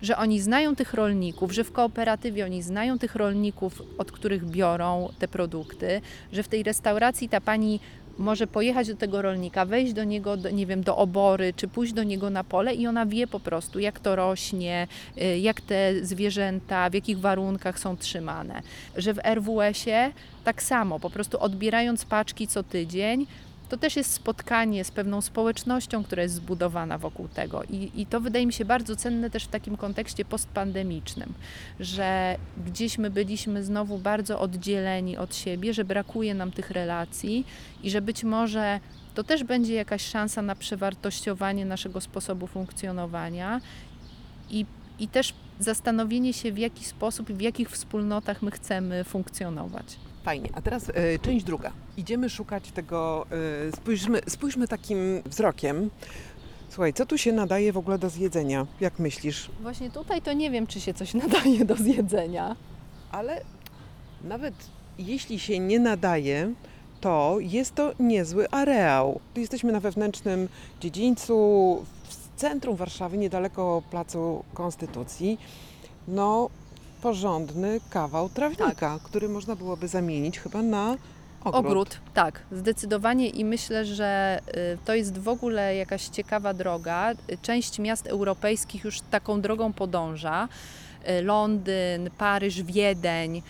Że 0.02 0.18
oni 0.18 0.42
znają 0.42 0.76
tych 0.76 0.94
rolników, 0.94 1.52
że 1.52 1.64
w 1.64 1.72
kooperatywie 1.72 2.46
oni 2.46 2.64
znają 2.64 3.00
tych 3.00 3.16
rolników, 3.16 3.82
od 3.98 4.12
których 4.12 4.46
biorą 4.46 5.10
te 5.20 5.28
produkty, 5.28 6.02
że 6.34 6.44
w 6.44 6.48
tej 6.48 6.64
restauracji 6.64 7.30
ta 7.30 7.42
pani 7.42 7.80
może 8.18 8.48
pojechać 8.48 8.88
do 8.88 8.96
tego 8.96 9.22
rolnika, 9.22 9.66
wejść 9.66 9.94
do 9.94 10.04
niego, 10.04 10.38
do, 10.38 10.50
nie 10.50 10.66
wiem, 10.66 10.84
do 10.84 10.98
obory, 10.98 11.54
czy 11.54 11.68
pójść 11.68 11.94
do 11.94 12.04
niego 12.04 12.30
na 12.30 12.44
pole 12.44 12.74
i 12.74 12.88
ona 12.88 13.06
wie 13.06 13.28
po 13.28 13.40
prostu, 13.40 13.80
jak 13.80 14.00
to 14.00 14.16
rośnie, 14.16 14.88
y, 15.22 15.40
jak 15.40 15.62
te 15.62 16.06
zwierzęta, 16.06 16.90
w 16.90 16.94
jakich 16.94 17.20
warunkach 17.20 17.80
są 17.80 17.98
trzymane. 17.98 18.62
Że 18.98 19.14
w 19.14 19.20
RWS-ie 19.26 20.12
tak 20.44 20.64
samo, 20.64 21.00
po 21.00 21.10
prostu 21.10 21.40
odbierając 21.40 22.06
paczki 22.06 22.48
co 22.48 22.64
tydzień, 22.64 23.28
to 23.66 23.78
też 23.78 23.96
jest 23.96 24.14
spotkanie 24.14 24.84
z 24.84 24.92
pewną 24.92 25.22
społecznością, 25.22 26.04
która 26.04 26.24
jest 26.24 26.36
zbudowana 26.36 26.98
wokół 26.98 27.28
tego. 27.28 27.64
I, 27.64 27.92
I 27.96 28.06
to 28.06 28.22
wydaje 28.22 28.46
mi 28.46 28.54
się 28.54 28.66
bardzo 28.66 28.96
cenne 28.96 29.30
też 29.30 29.44
w 29.44 29.48
takim 29.48 29.78
kontekście 29.78 30.26
postpandemicznym, 30.26 31.34
że 31.80 32.38
gdzieś 32.66 32.98
my 32.98 33.10
byliśmy 33.10 33.64
znowu 33.64 33.98
bardzo 33.98 34.40
oddzieleni 34.40 35.18
od 35.18 35.36
siebie, 35.36 35.74
że 35.74 35.86
brakuje 35.86 36.34
nam 36.34 36.52
tych 36.52 36.72
relacji 36.72 37.46
i 37.84 37.90
że 37.90 38.02
być 38.02 38.24
może 38.24 38.80
to 39.16 39.24
też 39.24 39.44
będzie 39.44 39.74
jakaś 39.74 40.06
szansa 40.06 40.42
na 40.42 40.56
przewartościowanie 40.56 41.66
naszego 41.66 42.02
sposobu 42.02 42.48
funkcjonowania 42.48 43.62
i, 44.50 44.66
i 45.00 45.08
też 45.08 45.34
zastanowienie 45.60 46.34
się, 46.34 46.52
w 46.52 46.58
jaki 46.58 46.86
sposób 46.86 47.30
i 47.30 47.34
w 47.34 47.42
jakich 47.42 47.70
wspólnotach 47.70 48.42
my 48.42 48.52
chcemy 48.52 49.04
funkcjonować. 49.04 49.98
Fajnie. 50.26 50.50
A 50.54 50.62
teraz 50.62 50.90
e, 50.90 51.20
część 51.20 51.46
druga. 51.46 51.72
Idziemy 51.98 52.30
szukać 52.30 52.72
tego, 52.72 53.26
e, 53.68 53.72
spójrzmy, 53.72 54.22
spójrzmy 54.28 54.68
takim 54.68 54.98
wzrokiem. 55.26 55.90
Słuchaj, 56.70 56.94
co 56.94 57.06
tu 57.06 57.18
się 57.18 57.32
nadaje 57.32 57.74
w 57.74 57.78
ogóle 57.78 57.98
do 57.98 58.10
zjedzenia? 58.10 58.68
Jak 58.82 59.00
myślisz? 59.00 59.50
Właśnie 59.62 59.92
tutaj 59.92 60.22
to 60.22 60.34
nie 60.34 60.52
wiem, 60.52 60.68
czy 60.68 60.82
się 60.82 60.94
coś 60.94 61.14
nadaje 61.24 61.66
do 61.66 61.76
zjedzenia. 61.76 62.56
Ale 63.12 63.42
nawet 64.24 64.54
jeśli 64.98 65.40
się 65.40 65.60
nie 65.60 65.80
nadaje, 65.80 66.54
to 67.02 67.38
jest 67.40 67.76
to 67.76 67.94
niezły 68.00 68.50
areał. 68.50 69.20
Tu 69.34 69.40
jesteśmy 69.40 69.72
na 69.72 69.80
wewnętrznym 69.80 70.48
dziedzińcu, 70.82 71.36
w 72.04 72.40
centrum 72.40 72.76
Warszawy, 72.76 73.18
niedaleko 73.18 73.84
Placu 73.92 74.44
Konstytucji. 74.54 75.38
No, 76.08 76.50
porządny 77.06 77.80
kawał 77.90 78.30
trawnika, 78.30 79.00
który 79.04 79.30
można 79.30 79.56
byłoby 79.56 79.88
zamienić 79.88 80.40
chyba 80.40 80.62
na 80.62 80.98
ogród. 81.44 81.66
Ogród, 81.66 82.00
tak, 82.14 82.42
zdecydowanie 82.52 83.30
i 83.30 83.46
myślę, 83.46 83.86
że 83.86 84.40
y, 84.74 84.78
to 84.86 84.96
jest 84.96 85.18
w 85.18 85.28
ogóle 85.28 85.76
jakaś 85.76 86.08
ciekawa 86.08 86.54
droga. 86.54 87.12
Część 87.42 87.80
miast 87.80 88.08
europejskich 88.08 88.84
już 88.84 89.02
taką 89.02 89.42
drogą 89.42 89.74
podąża. 89.74 90.48
Y, 91.10 91.22
Londyn, 91.22 92.10
Paryż, 92.18 92.64
Wiedeń, 92.64 93.38
y, 93.38 93.42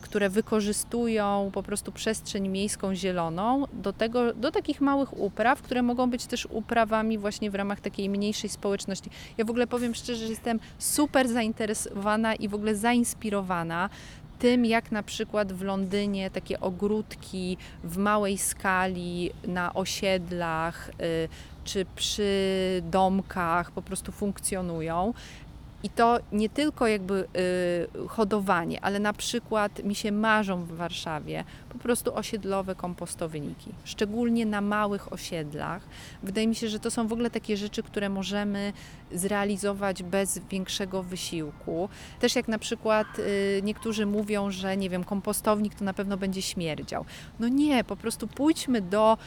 które 0.00 0.30
wykorzystują 0.30 1.50
po 1.52 1.62
prostu 1.62 1.92
przestrzeń 1.92 2.48
miejską 2.48 2.94
zieloną 2.94 3.66
do, 3.72 3.92
tego, 3.92 4.34
do 4.34 4.50
takich 4.50 4.80
małych 4.80 5.20
upraw, 5.20 5.62
które 5.62 5.82
mogą 5.82 6.10
być 6.10 6.26
też 6.26 6.46
uprawami 6.50 7.18
właśnie 7.18 7.50
w 7.50 7.54
ramach 7.54 7.80
takiej 7.80 8.08
mniejszej 8.08 8.50
społeczności. 8.50 9.10
Ja 9.38 9.44
w 9.44 9.50
ogóle 9.50 9.66
powiem 9.66 9.94
szczerze, 9.94 10.24
że 10.24 10.30
jestem 10.30 10.60
super 10.78 11.28
zainteresowana 11.28 12.34
i 12.34 12.48
w 12.48 12.54
ogóle 12.54 12.74
zainspirowana 12.74 13.90
tym, 14.38 14.64
jak 14.64 14.92
na 14.92 15.02
przykład 15.02 15.52
w 15.52 15.62
Londynie 15.62 16.30
takie 16.30 16.60
ogródki 16.60 17.56
w 17.84 17.96
małej 17.96 18.38
skali 18.38 19.30
na 19.46 19.74
osiedlach 19.74 20.88
y, 20.88 21.28
czy 21.64 21.86
przy 21.96 22.82
domkach 22.82 23.70
po 23.70 23.82
prostu 23.82 24.12
funkcjonują. 24.12 25.14
I 25.82 25.90
to 25.90 26.18
nie 26.32 26.48
tylko 26.48 26.86
jakby 26.86 27.28
y, 27.96 28.08
hodowanie, 28.08 28.84
ale 28.84 28.98
na 28.98 29.12
przykład 29.12 29.84
mi 29.84 29.94
się 29.94 30.12
marzą 30.12 30.64
w 30.64 30.72
Warszawie 30.72 31.44
po 31.70 31.78
prostu 31.78 32.14
osiedlowe 32.14 32.74
kompostowniki, 32.74 33.70
szczególnie 33.84 34.46
na 34.46 34.60
małych 34.60 35.12
osiedlach. 35.12 35.82
Wydaje 36.22 36.46
mi 36.46 36.54
się, 36.54 36.68
że 36.68 36.80
to 36.80 36.90
są 36.90 37.08
w 37.08 37.12
ogóle 37.12 37.30
takie 37.30 37.56
rzeczy, 37.56 37.82
które 37.82 38.08
możemy 38.08 38.72
zrealizować 39.12 40.02
bez 40.02 40.40
większego 40.50 41.02
wysiłku. 41.02 41.88
Też 42.20 42.36
jak 42.36 42.48
na 42.48 42.58
przykład 42.58 43.18
y, 43.18 43.60
niektórzy 43.62 44.06
mówią, 44.06 44.50
że 44.50 44.76
nie 44.76 44.90
wiem, 44.90 45.04
kompostownik 45.04 45.74
to 45.74 45.84
na 45.84 45.94
pewno 45.94 46.16
będzie 46.16 46.42
śmierdział. 46.42 47.04
No 47.40 47.48
nie, 47.48 47.84
po 47.84 47.96
prostu 47.96 48.28
pójdźmy 48.28 48.80
do 48.80 49.18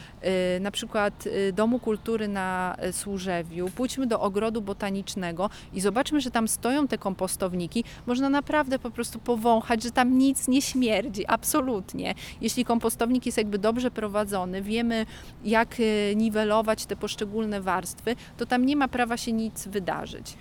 y, 0.56 0.60
na 0.60 0.70
przykład 0.70 1.26
y, 1.26 1.52
Domu 1.52 1.78
Kultury 1.78 2.28
na 2.28 2.76
Służewiu, 2.92 3.70
pójdźmy 3.70 4.06
do 4.06 4.20
ogrodu 4.20 4.62
botanicznego 4.62 5.50
i 5.72 5.80
zobaczmy, 5.80 6.20
że 6.20 6.30
tam 6.30 6.48
stoją 6.48 6.88
te 6.88 6.98
kompostowniki. 6.98 7.84
Można 8.06 8.28
naprawdę 8.30 8.78
po 8.78 8.90
prostu 8.90 9.18
powąchać, 9.18 9.82
że 9.82 9.90
tam 9.90 10.18
nic 10.18 10.48
nie 10.48 10.62
śmierdzi, 10.62 11.26
absolutnie. 11.26 12.14
Jeśli 12.40 12.64
kompostownik 12.64 13.26
jest 13.26 13.38
jakby 13.38 13.58
dobrze 13.58 13.90
prowadzony, 13.90 14.62
wiemy 14.62 15.06
jak 15.44 15.80
y, 15.80 16.14
niwelować 16.16 16.86
te 16.86 16.96
poszczególne 16.96 17.60
warstwy, 17.60 18.16
to 18.36 18.46
tam 18.46 18.66
nie 18.66 18.76
ma 18.76 18.88
prawa 18.88 19.16
się 19.16 19.32
nic 19.32 19.68
wydarzyć. 19.68 20.36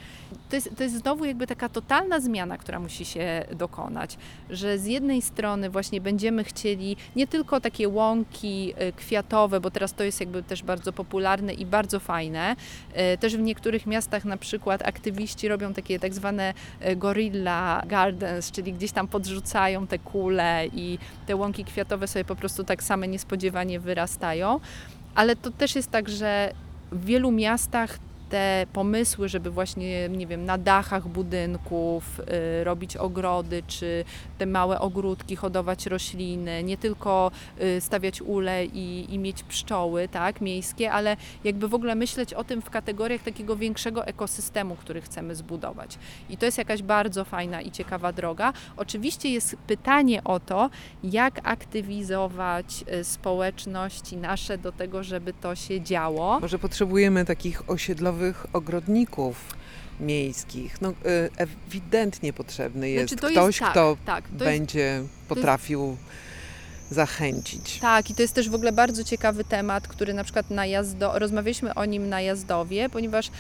To 0.49 0.56
jest, 0.56 0.69
to 0.77 0.84
jest 0.84 0.95
znowu 0.97 1.25
jakby 1.25 1.47
taka 1.47 1.69
totalna 1.69 2.19
zmiana, 2.19 2.58
która 2.58 2.79
musi 2.79 3.06
się 3.06 3.45
dokonać, 3.51 4.17
że 4.49 4.77
z 4.79 4.86
jednej 4.86 5.21
strony 5.21 5.69
właśnie 5.69 6.01
będziemy 6.01 6.43
chcieli 6.43 6.97
nie 7.15 7.27
tylko 7.27 7.62
takie 7.62 7.89
łąki 7.89 8.73
y, 8.82 8.93
kwiatowe, 8.93 9.60
bo 9.60 9.71
teraz 9.71 9.93
to 9.93 10.03
jest 10.03 10.19
jakby 10.19 10.43
też 10.43 10.63
bardzo 10.63 10.93
popularne 10.93 11.53
i 11.53 11.65
bardzo 11.65 11.99
fajne. 11.99 12.56
Y, 13.13 13.17
Też 13.17 13.38
w 13.38 13.41
niektórych 13.41 13.86
miastach 13.88 14.25
na 14.25 14.38
przykład 14.38 14.88
aktywiści 14.88 15.47
robią 15.47 15.73
takie 15.73 15.99
tak 15.99 16.13
zwane 16.13 16.53
y, 16.88 16.95
gorilla 16.95 17.84
gardens, 17.88 18.51
czyli 18.51 18.73
gdzieś 18.73 18.91
tam 18.91 19.08
podrzucają 19.08 19.88
te 19.88 19.99
kule 19.99 20.67
i 20.73 20.97
te 21.25 21.36
łąki 21.36 21.65
kwiatowe 21.65 22.08
sobie 22.08 22.25
po 22.25 22.36
prostu 22.36 22.63
tak 22.63 22.84
same 22.84 23.08
niespodziewanie 23.08 23.79
wyrastają. 23.79 24.60
Ale 25.15 25.36
to 25.36 25.51
też 25.51 25.75
jest 25.75 25.91
tak, 25.91 26.10
że 26.10 26.53
w 26.91 27.06
wielu 27.06 27.32
miastach 27.32 27.99
te 28.34 28.65
pomysły, 28.74 29.30
żeby 29.30 29.52
właśnie, 29.52 30.10
nie 30.10 30.28
wiem, 30.28 30.46
na 30.46 30.58
dachach 30.58 31.08
budynków 31.08 32.19
y, 32.19 32.63
robić 32.63 32.98
ogrody, 32.98 33.63
czy 33.67 34.06
te 34.38 34.46
małe 34.46 34.80
ogródki, 34.80 35.36
hodować 35.36 35.86
rośliny, 35.86 36.63
nie 36.63 36.78
tylko 36.78 37.32
y, 37.62 37.82
stawiać 37.82 38.22
ule 38.22 38.65
i, 38.65 39.13
i 39.13 39.19
mieć 39.19 39.43
pszczoły, 39.43 40.08
tak, 40.08 40.41
miejskie, 40.41 40.91
ale 40.91 41.17
jakby 41.43 41.67
w 41.67 41.74
ogóle 41.74 41.96
myśleć 41.96 42.34
o 42.34 42.43
tym 42.43 42.62
w 42.62 42.69
kategoriach 42.69 43.22
takiego 43.22 43.56
większego 43.56 44.06
ekosystemu, 44.06 44.76
który 44.76 45.02
chcemy 45.02 45.36
zbudować. 45.36 45.98
I 46.30 46.38
to 46.38 46.46
jest 46.46 46.58
jakaś 46.58 46.82
bardzo 46.82 47.26
fajna 47.26 47.62
i 47.62 47.72
ciekawa 47.72 48.12
droga. 48.13 48.54
Oczywiście 48.78 49.30
jest 49.30 49.56
pytanie 49.67 50.24
o 50.24 50.39
to, 50.39 50.69
jak 51.04 51.39
aktywizować 51.43 52.84
y, 52.93 53.04
społeczności 53.04 54.17
nasze 54.17 54.58
do 54.58 54.72
tego, 54.72 55.04
żeby 55.04 55.34
to 55.34 55.56
się 55.56 55.82
działo. 55.82 56.39
Może 56.39 56.60
potrzebujemy 56.60 57.26
takich 57.26 57.69
osiedlowych 57.69 58.22
ogrodników 58.53 59.55
miejskich. 59.99 60.81
No, 60.81 60.89
y, 60.89 60.93
ewidentnie 61.38 62.33
potrzebny 62.33 62.89
jest 62.89 63.09
Znaczy, 63.09 63.21
to 63.21 63.27
ktoś, 63.29 63.47
jest, 63.47 63.59
tak, 63.59 63.71
kto 63.71 63.97
tak, 64.05 64.23
to 64.23 64.31
jest 64.31 64.45
będzie 64.45 65.03
potrafił 65.27 65.97
zachęcić. 66.93 67.79
Tak, 67.79 68.09
i 68.09 68.15
to 68.15 68.21
jest 68.21 68.33
też 68.33 68.49
w 68.49 68.55
ogóle 68.55 68.71
bardzo 68.71 69.03
ciekawy 69.03 69.43
temat, 69.43 69.88
który 69.88 70.13
na 70.13 70.23
przykład 70.23 70.49
na 70.49 70.65
jazdo, 70.65 71.19
rozmawialiśmy 71.19 71.73
o 71.73 71.86
nim 71.86 72.09
na 72.09 72.21
jazdowie, 72.21 72.89
ponieważ 72.89 73.27
y, 73.27 73.31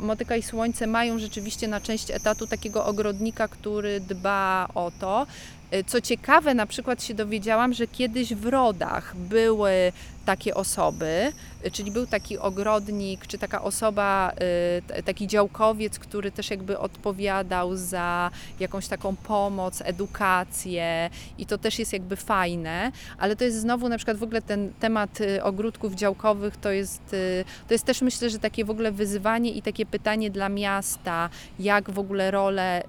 Motyka 0.00 0.36
i 0.36 0.42
Słońce 0.42 0.86
mają 0.86 1.18
rzeczywiście 1.18 1.68
na 1.68 1.80
część 1.80 2.10
etatu 2.10 2.46
takiego 2.46 2.86
ogrodnika, 2.86 3.48
który 3.48 4.00
dba 4.00 4.68
o 4.74 4.92
to. 5.00 5.26
Y, 5.74 5.84
Co 5.84 6.00
ciekawe, 6.00 6.54
na 6.54 6.66
przykład 6.66 7.02
się 7.02 7.14
dowiedziałam, 7.14 7.72
że 7.72 7.86
kiedyś 7.86 8.34
w 8.34 8.46
rodach 8.46 9.16
były 9.16 9.92
takie 10.24 10.54
osoby, 10.54 11.32
y, 11.66 11.70
czyli 11.70 11.90
był 11.90 12.06
taki 12.06 12.38
ogrodnik, 12.38 13.26
czy 13.26 13.38
taka 13.38 13.62
osoba, 13.62 14.32
y, 14.98 15.02
taki 15.02 15.26
działkowiec, 15.26 15.98
który 15.98 16.30
też 16.30 16.50
jakby 16.50 16.78
odpowiadał 16.78 17.76
za 17.76 18.30
jakąś 18.60 18.88
taką 18.88 19.16
pomoc, 19.16 19.82
edukację 19.84 21.10
i 21.38 21.46
to 21.46 21.58
też 21.58 21.78
jest 21.78 21.92
jakby 21.92 22.16
fajne, 22.16 22.92
ale 23.18 23.36
to 23.36 23.44
jest 23.44 23.60
znowu 23.60 23.88
na 23.88 23.96
przykład 23.96 24.16
w 24.16 24.22
ogóle 24.22 24.42
ten 24.42 24.72
temat 24.80 25.20
y, 25.20 25.42
ogródków 25.42 25.94
działkowych 25.94 26.56
to 26.56 26.70
jest, 26.70 27.02
to 27.68 27.74
jest 27.74 27.84
też 27.84 28.02
myślę, 28.02 28.30
że 28.30 28.38
takie 28.38 28.64
w 28.64 28.70
ogóle 28.70 28.92
wyzwanie 28.92 29.50
i 29.50 29.62
takie 29.62 29.86
pytanie 29.86 30.30
dla 30.30 30.48
miasta, 30.48 31.30
jak 31.58 31.90
w 31.90 31.98
ogóle 31.98 32.30
rolę 32.30 32.82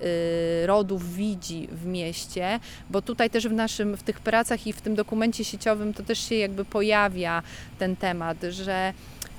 rodów 0.66 1.14
widzi 1.16 1.68
w 1.72 1.86
mieście, 1.86 2.60
bo 2.90 3.02
tutaj 3.02 3.30
też 3.30 3.48
w 3.48 3.54
naszym, 3.54 3.98
w 3.98 4.04
tych 4.04 4.20
pracach 4.20 4.68
i 4.68 4.74
w 4.74 4.82
tym 4.82 4.96
dokumencie 4.96 5.44
sieciowym 5.44 5.94
to 5.94 6.04
też 6.04 6.30
się 6.30 6.36
jakby 6.36 6.66
pojawia 6.66 7.25
ten 7.80 7.96
temat, 7.96 8.38
że 8.50 8.94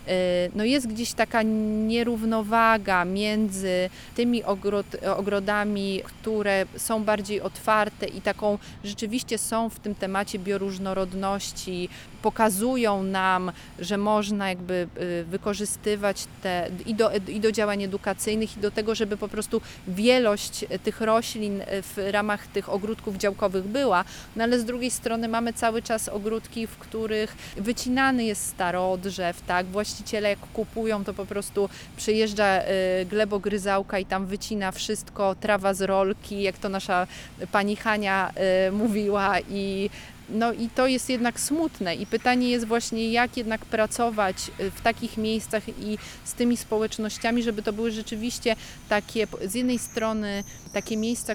y, 0.08 0.12
no 0.54 0.64
jest 0.64 0.86
gdzieś 0.86 1.12
taka 1.12 1.42
nierównowaga 1.86 3.04
między 3.04 3.90
tymi 4.14 4.44
ogród, 4.44 4.86
ogrodami, 5.16 6.02
które 6.04 6.66
są 6.76 7.04
bardziej 7.04 7.40
otwarte 7.40 8.06
i 8.06 8.20
taką 8.20 8.58
rzeczywiście 8.84 9.38
są 9.38 9.68
w 9.70 9.78
tym 9.78 9.94
temacie 9.94 10.38
bioróżnorodności, 10.38 11.88
pokazują 12.22 13.02
nam, 13.02 13.52
że 13.78 13.98
można 13.98 14.48
jakby 14.48 14.88
y, 15.00 15.24
wykorzystywać 15.24 16.26
te 16.42 16.70
i 16.86 16.94
do, 16.94 17.10
i 17.28 17.40
do 17.40 17.52
działań 17.52 17.82
edukacyjnych 17.82 18.56
i 18.56 18.60
do 18.60 18.70
tego, 18.70 18.94
żeby 18.94 19.16
po 19.16 19.28
prostu 19.28 19.60
wielość 19.88 20.64
tych 20.84 21.00
roślin 21.00 21.62
w 21.66 22.08
ramach 22.10 22.46
tych 22.46 22.68
ogródków 22.68 23.16
działkowych 23.16 23.64
była, 23.64 24.04
no 24.36 24.44
ale 24.44 24.58
z 24.60 24.64
drugiej 24.64 24.90
strony 24.90 25.28
mamy 25.28 25.52
cały 25.52 25.82
czas 25.82 26.08
ogródki, 26.08 26.66
w 26.66 26.76
których 26.76 27.36
wycinany 27.56 28.24
jest 28.24 28.46
starodrzew, 28.46 29.40
tak, 29.40 29.66
właściciele 29.66 30.28
jak 30.28 30.38
kupują, 30.38 31.04
to 31.04 31.14
po 31.14 31.26
prostu 31.26 31.68
przyjeżdża 31.96 32.62
y, 32.62 33.06
glebogryzałka 33.06 33.98
i 33.98 34.06
tam 34.06 34.26
wycina 34.26 34.72
wszystko, 34.72 35.34
trawa 35.34 35.74
z 35.74 35.82
rolki, 35.82 36.42
jak 36.42 36.58
to 36.58 36.68
nasza 36.68 37.06
pani 37.52 37.76
Hania 37.76 38.32
mówiła 38.72 39.40
i 39.50 39.90
no 40.28 40.52
i 40.52 40.68
to 40.68 40.86
jest 40.86 41.10
jednak 41.10 41.40
smutne 41.40 41.94
i 41.94 42.06
pytanie 42.06 42.50
jest 42.50 42.66
właśnie, 42.66 43.12
jak 43.12 43.36
jednak 43.36 43.64
pracować 43.64 44.36
y, 44.60 44.70
w 44.70 44.80
takich 44.80 45.16
miejscach 45.16 45.68
i 45.68 45.98
z 46.24 46.34
tymi 46.34 46.56
społecznościami, 46.56 47.42
żeby 47.42 47.62
to 47.62 47.72
były 47.72 47.90
rzeczywiście 47.90 48.56
takie, 48.88 49.26
z 49.44 49.54
jednej 49.54 49.78
strony 49.78 50.44
takie 50.72 50.96
miejsca, 50.96 51.32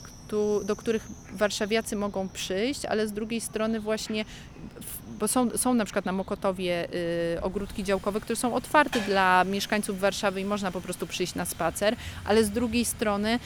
do 0.65 0.75
których 0.75 1.07
warszawiacy 1.31 1.95
mogą 1.95 2.29
przyjść, 2.29 2.85
ale 2.85 3.07
z 3.07 3.13
drugiej 3.13 3.41
strony 3.41 3.79
właśnie, 3.79 4.25
bo 5.19 5.27
są, 5.27 5.57
są 5.57 5.73
na 5.73 5.85
przykład 5.85 6.05
na 6.05 6.11
Mokotowie 6.11 6.87
y, 7.37 7.41
ogródki 7.41 7.83
działkowe, 7.83 8.21
które 8.21 8.35
są 8.35 8.53
otwarte 8.53 9.01
dla 9.01 9.43
mieszkańców 9.43 9.99
Warszawy 9.99 10.41
i 10.41 10.45
można 10.45 10.71
po 10.71 10.81
prostu 10.81 11.07
przyjść 11.07 11.35
na 11.35 11.45
spacer, 11.45 11.95
ale 12.25 12.43
z 12.43 12.49
drugiej 12.49 12.85
strony 12.85 13.39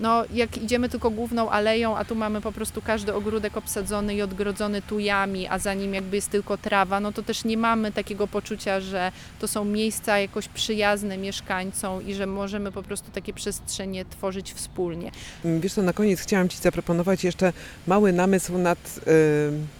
no, 0.00 0.24
jak 0.32 0.58
idziemy 0.58 0.88
tylko 0.88 1.10
główną 1.10 1.50
aleją, 1.50 1.96
a 1.96 2.04
tu 2.04 2.14
mamy 2.14 2.40
po 2.40 2.52
prostu 2.52 2.82
każdy 2.82 3.14
ogródek 3.14 3.56
obsadzony 3.56 4.14
i 4.14 4.22
odgrodzony 4.22 4.82
tujami, 4.82 5.48
a 5.48 5.58
za 5.58 5.74
nim 5.74 5.94
jakby 5.94 6.16
jest 6.16 6.30
tylko 6.30 6.58
trawa, 6.58 7.00
no 7.00 7.12
to 7.12 7.22
też 7.22 7.44
nie 7.44 7.56
mamy 7.56 7.92
takiego 7.92 8.26
poczucia, 8.26 8.80
że 8.80 9.12
to 9.40 9.48
są 9.48 9.64
miejsca 9.64 10.18
jakoś 10.18 10.48
przyjazne 10.48 11.18
mieszkańcom 11.18 12.06
i 12.06 12.14
że 12.14 12.26
możemy 12.26 12.72
po 12.72 12.82
prostu 12.82 13.10
takie 13.10 13.32
przestrzenie 13.32 14.04
tworzyć 14.04 14.52
wspólnie. 14.52 15.10
Wiesz 15.44 15.72
co, 15.72 15.82
na 15.82 15.92
koniec 15.92 16.20
chciałam 16.20 16.48
Ci 16.48 16.58
zaproponować 16.58 17.24
jeszcze 17.24 17.52
mały 17.86 18.12
namysł 18.12 18.58
nad, 18.58 18.78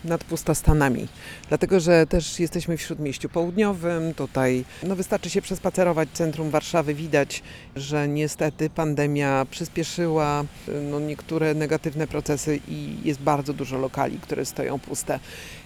y, 0.05 0.09
nad 0.09 0.25
pustostanami. 0.25 1.09
Dlatego, 1.49 1.81
że 1.81 2.07
też 2.07 2.41
jesteśmy 2.41 2.77
w 2.77 2.83
Śródmieściu 2.83 3.29
Południowym, 3.29 4.15
tutaj 4.15 4.65
no 4.83 4.97
wystarczy 4.97 5.31
się 5.31 5.43
przespacerować 5.43 6.09
centrum 6.13 6.51
Warszawy, 6.51 6.95
widać, 6.95 7.43
że 7.77 8.09
niestety 8.09 8.71
pandemia 8.71 9.47
przyspieszyła 9.51 10.08
no, 10.91 11.01
niektóre 11.01 11.55
negatywne 11.55 12.07
procesy 12.07 12.61
i 12.69 12.97
jest 13.05 13.21
bardzo 13.21 13.53
dużo 13.53 13.79
lokali, 13.79 14.19
które 14.19 14.45
stoją 14.45 14.79
puste. 14.79 15.21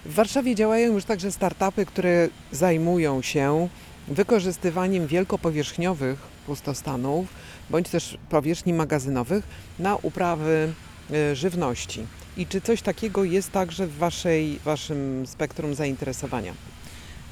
W 0.05 0.13
Warszawie 0.13 0.55
działają 0.55 0.93
już 0.93 1.05
także 1.05 1.31
startupy, 1.31 1.85
które 1.85 2.29
zajmują 2.51 3.21
się 3.21 3.69
wykorzystywaniem 4.07 5.07
wielkopowierzchniowych 5.07 6.19
pustostanów, 6.45 7.27
bądź 7.69 7.89
też 7.89 8.17
powierzchni 8.29 8.73
magazynowych 8.73 9.43
na 9.79 9.95
uprawy 9.95 10.73
e, 11.11 11.35
żywności. 11.35 12.05
I 12.37 12.47
czy 12.47 12.61
coś 12.61 12.81
takiego 12.81 13.23
jest 13.23 13.51
także 13.51 13.87
w 13.87 13.97
waszej, 13.97 14.59
waszym 14.65 15.27
spektrum 15.27 15.75
zainteresowania? 15.75 16.53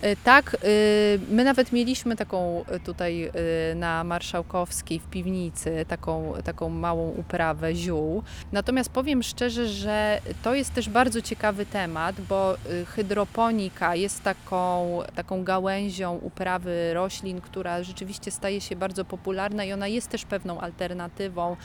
Y, 0.03 0.15
Tak, 0.23 0.57
y, 0.63 1.19
my 1.29 1.43
nawet 1.43 1.71
mieliśmy 1.71 2.15
taką 2.15 2.65
y, 2.75 2.79
tutaj 2.79 3.31
na 3.75 4.03
Marszałkowskiej 4.03 4.99
w 4.99 5.07
piwnicy, 5.07 5.85
taką, 5.87 6.33
taką 6.43 6.69
małą 6.69 7.09
uprawę 7.09 7.75
ziół. 7.75 8.23
Natomiast 8.51 8.89
powiem 8.89 9.23
szczerze, 9.23 9.67
że 9.67 10.21
to 10.43 10.55
jest 10.55 10.73
też 10.73 10.89
bardzo 10.89 11.21
ciekawy 11.21 11.65
temat, 11.65 12.21
bo 12.29 12.55
hydroponika 12.87 13.95
jest 13.95 14.23
taką, 14.23 14.99
taką 15.15 15.43
gałęzią 15.43 16.17
uprawy 16.17 16.93
roślin, 16.93 17.41
która 17.41 17.83
rzeczywiście 17.83 18.31
staje 18.31 18.61
się 18.61 18.75
bardzo 18.75 19.05
popularna 19.05 19.63
i 19.65 19.73
ona 19.73 19.87
jest 19.87 20.09
też 20.09 20.25
pewną 20.25 20.59
alternatywą 20.59 21.55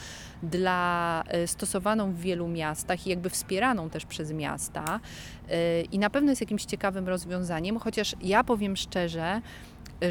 dla 0.42 1.22
y, 1.44 1.46
stosowaną 1.46 2.12
w 2.12 2.18
wielu 2.18 2.48
miastach 2.48 3.06
i 3.06 3.10
jakby 3.10 3.30
wspieraną 3.30 3.90
też 3.90 4.06
przez 4.06 4.32
miasta. 4.32 5.00
Y, 5.50 5.82
I 5.92 5.98
na 5.98 6.10
pewno 6.10 6.32
jest 6.32 6.40
jakimś 6.40 6.64
ciekawym 6.64 7.08
rozwiązaniem, 7.08 7.78
chociaż 7.78 8.14
ja 8.22 8.44
powiem 8.44 8.76
szczerze, 8.76 9.40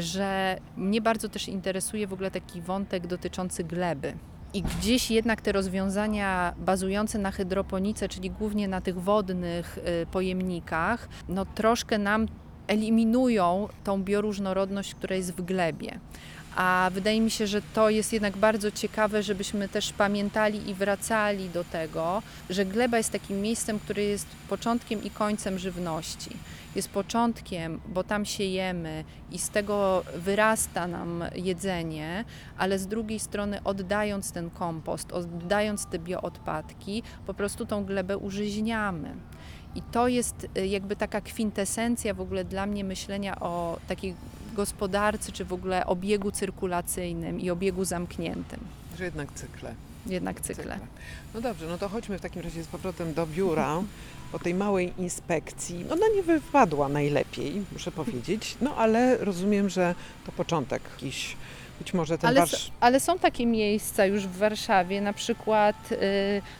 że 0.00 0.58
mnie 0.76 1.00
bardzo 1.00 1.28
też 1.28 1.48
interesuje 1.48 2.06
w 2.06 2.12
ogóle 2.12 2.30
taki 2.30 2.60
wątek 2.60 3.06
dotyczący 3.06 3.64
gleby. 3.64 4.14
I 4.54 4.62
gdzieś 4.62 5.10
jednak 5.10 5.40
te 5.40 5.52
rozwiązania 5.52 6.54
bazujące 6.58 7.18
na 7.18 7.30
hydroponice, 7.30 8.08
czyli 8.08 8.30
głównie 8.30 8.68
na 8.68 8.80
tych 8.80 9.00
wodnych 9.00 9.78
y, 9.78 10.06
pojemnikach, 10.06 11.08
no 11.28 11.44
troszkę 11.44 11.98
nam 11.98 12.26
eliminują 12.66 13.68
tą 13.84 14.02
bioróżnorodność, 14.02 14.94
która 14.94 15.16
jest 15.16 15.32
w 15.32 15.42
glebie. 15.42 16.00
A 16.56 16.90
wydaje 16.92 17.20
mi 17.20 17.30
się, 17.30 17.46
że 17.46 17.62
to 17.62 17.90
jest 17.90 18.12
jednak 18.12 18.36
bardzo 18.36 18.70
ciekawe, 18.70 19.22
żebyśmy 19.22 19.68
też 19.68 19.92
pamiętali 19.92 20.70
i 20.70 20.74
wracali 20.74 21.50
do 21.50 21.64
tego, 21.64 22.22
że 22.50 22.64
gleba 22.64 22.96
jest 22.96 23.12
takim 23.12 23.40
miejscem, 23.40 23.78
które 23.78 24.02
jest 24.02 24.26
początkiem 24.48 25.04
i 25.04 25.10
końcem 25.10 25.58
żywności. 25.58 26.30
Jest 26.74 26.88
początkiem, 26.88 27.80
bo 27.88 28.04
tam 28.04 28.24
siejemy 28.24 29.04
i 29.32 29.38
z 29.38 29.50
tego 29.50 30.04
wyrasta 30.14 30.86
nam 30.86 31.24
jedzenie, 31.34 32.24
ale 32.58 32.78
z 32.78 32.86
drugiej 32.86 33.18
strony 33.18 33.60
oddając 33.64 34.32
ten 34.32 34.50
kompost, 34.50 35.12
oddając 35.12 35.86
te 35.86 35.98
bioodpadki, 35.98 37.02
po 37.26 37.34
prostu 37.34 37.66
tą 37.66 37.84
glebę 37.84 38.18
użyźniamy. 38.18 39.14
I 39.74 39.82
to 39.82 40.08
jest 40.08 40.46
y, 40.58 40.66
jakby 40.66 40.96
taka 40.96 41.20
kwintesencja 41.20 42.14
w 42.14 42.20
ogóle 42.20 42.44
dla 42.44 42.66
mnie 42.66 42.84
myślenia 42.84 43.40
o 43.40 43.78
takiej 43.88 44.14
gospodarce, 44.56 45.32
czy 45.32 45.44
w 45.44 45.52
ogóle 45.52 45.86
obiegu 45.86 46.30
cyrkulacyjnym 46.30 47.40
i 47.40 47.50
obiegu 47.50 47.84
zamkniętym. 47.84 48.60
Że 48.98 49.04
jednak 49.04 49.32
cykle. 49.32 49.74
Jednak 50.06 50.40
cykle. 50.40 50.78
No 51.34 51.40
dobrze, 51.40 51.66
no 51.66 51.78
to 51.78 51.88
chodźmy 51.88 52.18
w 52.18 52.20
takim 52.20 52.42
razie 52.42 52.62
z 52.64 52.66
powrotem 52.66 53.14
do 53.14 53.26
biura. 53.26 53.76
Po 54.32 54.38
tej 54.38 54.54
małej 54.54 54.92
inspekcji, 54.98 55.84
ona 55.90 56.06
nie 56.16 56.22
wypadła 56.22 56.88
najlepiej, 56.88 57.62
muszę 57.72 57.92
powiedzieć, 57.92 58.56
no 58.60 58.74
ale 58.76 59.16
rozumiem, 59.16 59.68
że 59.68 59.94
to 60.26 60.32
początek 60.32 60.82
jakichś 60.94 61.36
Być 61.78 61.94
może 61.94 62.18
ten 62.18 62.28
Ale, 62.30 62.40
wasz... 62.40 62.54
s- 62.54 62.70
ale 62.80 63.00
są 63.00 63.18
takie 63.18 63.46
miejsca 63.46 64.06
już 64.06 64.26
w 64.26 64.36
Warszawie, 64.36 65.00
na 65.00 65.12
przykład, 65.12 65.92
y, 65.92 65.96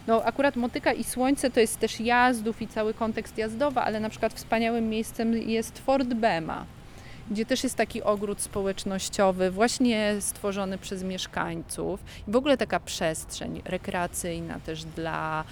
no 0.07 0.23
akurat 0.23 0.55
Motyka 0.55 0.93
i 0.93 1.03
Słońce 1.03 1.49
to 1.51 1.59
jest 1.59 1.79
też 1.79 1.99
jazdów 1.99 2.61
i 2.61 2.67
cały 2.67 2.93
kontekst 2.93 3.37
jazdowy, 3.37 3.79
ale 3.79 3.99
na 3.99 4.09
przykład 4.09 4.33
wspaniałym 4.33 4.89
miejscem 4.89 5.33
jest 5.37 5.79
Fort 5.79 6.07
Bema, 6.07 6.65
gdzie 7.31 7.45
też 7.45 7.63
jest 7.63 7.75
taki 7.75 8.03
ogród 8.03 8.41
społecznościowy, 8.41 9.51
właśnie 9.51 10.15
stworzony 10.19 10.77
przez 10.77 11.03
mieszkańców. 11.03 11.99
I 12.27 12.31
w 12.31 12.35
ogóle 12.35 12.57
taka 12.57 12.79
przestrzeń 12.79 13.61
rekreacyjna 13.65 14.59
też 14.59 14.83
dla, 14.83 15.43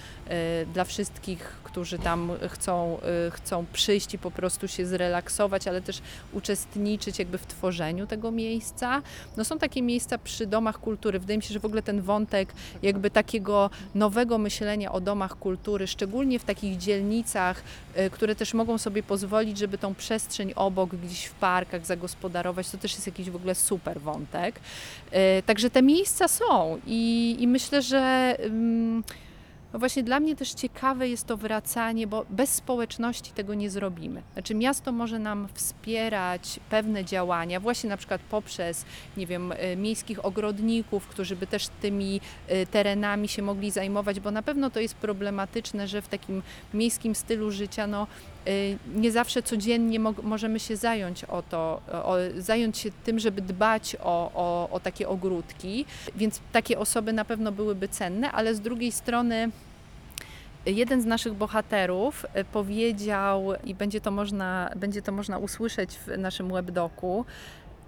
y, 0.62 0.66
dla 0.66 0.84
wszystkich, 0.84 1.38
którzy 1.64 1.98
tam 1.98 2.32
chcą, 2.48 2.98
y, 3.28 3.30
chcą 3.30 3.64
przyjść 3.72 4.14
i 4.14 4.18
po 4.18 4.30
prostu 4.30 4.68
się 4.68 4.86
zrelaksować, 4.86 5.68
ale 5.68 5.80
też 5.82 6.00
uczestniczyć 6.32 7.18
jakby 7.18 7.38
w 7.38 7.46
tworzeniu 7.46 8.06
tego 8.06 8.30
miejsca. 8.30 9.02
No 9.36 9.44
są 9.44 9.58
takie 9.58 9.82
miejsca 9.82 10.18
przy 10.18 10.46
domach 10.46 10.78
kultury. 10.78 11.18
Wydaje 11.18 11.36
mi 11.36 11.42
się, 11.42 11.54
że 11.54 11.60
w 11.60 11.64
ogóle 11.64 11.82
ten 11.82 12.00
wątek 12.00 12.52
jakby 12.82 13.10
takiego 13.10 13.70
nowego 13.94 14.38
myślenia 14.38 14.92
o 14.92 15.00
domach 15.00 15.38
kultury, 15.38 15.86
szczególnie 15.86 16.38
w 16.38 16.44
takich 16.44 16.76
dzielnicach, 16.76 17.62
które 18.12 18.34
też 18.34 18.54
mogą 18.54 18.78
sobie 18.78 19.02
pozwolić, 19.02 19.58
żeby 19.58 19.78
tą 19.78 19.94
przestrzeń 19.94 20.52
obok, 20.56 20.96
gdzieś 20.96 21.24
w 21.24 21.34
parkach 21.34 21.86
zagospodarować, 21.86 22.70
to 22.70 22.78
też 22.78 22.94
jest 22.94 23.06
jakiś 23.06 23.30
w 23.30 23.36
ogóle 23.36 23.54
super 23.54 24.00
wątek. 24.00 24.60
Y, 25.38 25.42
Także 25.42 25.70
te 25.70 25.82
miejsca 25.82 26.28
są 26.28 26.80
i, 26.86 27.36
i 27.40 27.48
myślę, 27.48 27.82
że 27.82 28.36
no 29.76 29.80
właśnie 29.80 30.02
dla 30.02 30.20
mnie 30.20 30.36
też 30.36 30.54
ciekawe 30.54 31.08
jest 31.08 31.26
to 31.26 31.36
wracanie, 31.36 32.06
bo 32.06 32.26
bez 32.30 32.54
społeczności 32.54 33.32
tego 33.32 33.54
nie 33.54 33.70
zrobimy. 33.70 34.22
Znaczy 34.32 34.54
miasto 34.54 34.92
może 34.92 35.18
nam 35.18 35.48
wspierać 35.54 36.60
pewne 36.70 37.04
działania, 37.04 37.60
właśnie 37.60 37.90
na 37.90 37.96
przykład 37.96 38.20
poprzez, 38.30 38.84
nie 39.16 39.26
wiem, 39.26 39.52
y, 39.52 39.76
miejskich 39.76 40.24
ogrodników, 40.24 41.06
którzy 41.06 41.36
by 41.36 41.46
też 41.46 41.68
tymi 41.68 42.20
y, 42.50 42.66
terenami 42.66 43.28
się 43.28 43.42
mogli 43.42 43.70
zajmować, 43.70 44.20
bo 44.20 44.30
na 44.30 44.42
pewno 44.42 44.70
to 44.70 44.80
jest 44.80 44.94
problematyczne, 44.94 45.88
że 45.88 46.02
w 46.02 46.08
takim 46.08 46.42
miejskim 46.74 47.14
stylu 47.14 47.50
życia, 47.50 47.86
no 47.86 48.06
y, 48.48 48.78
nie 48.94 49.12
zawsze 49.12 49.42
codziennie 49.42 50.00
mo- 50.00 50.14
możemy 50.22 50.60
się 50.60 50.76
zająć 50.76 51.24
o 51.24 51.42
to, 51.42 51.80
o, 51.92 52.16
zająć 52.38 52.78
się 52.78 52.90
tym, 53.04 53.18
żeby 53.18 53.42
dbać 53.42 53.96
o, 54.00 54.30
o, 54.34 54.68
o 54.70 54.80
takie 54.80 55.08
ogródki, 55.08 55.84
więc 56.14 56.40
takie 56.52 56.78
osoby 56.78 57.12
na 57.12 57.24
pewno 57.24 57.52
byłyby 57.52 57.88
cenne, 57.88 58.32
ale 58.32 58.54
z 58.54 58.60
drugiej 58.60 58.92
strony 58.92 59.50
jeden 60.66 61.02
z 61.02 61.04
naszych 61.04 61.34
bohaterów 61.34 62.26
y, 62.36 62.44
powiedział, 62.44 63.52
i 63.64 63.74
będzie 63.74 64.00
to 64.00 64.10
można, 64.10 64.70
będzie 64.76 65.02
to 65.02 65.12
można 65.12 65.38
usłyszeć 65.38 65.90
w 65.94 66.18
naszym 66.18 66.52
webdoku, 66.52 67.24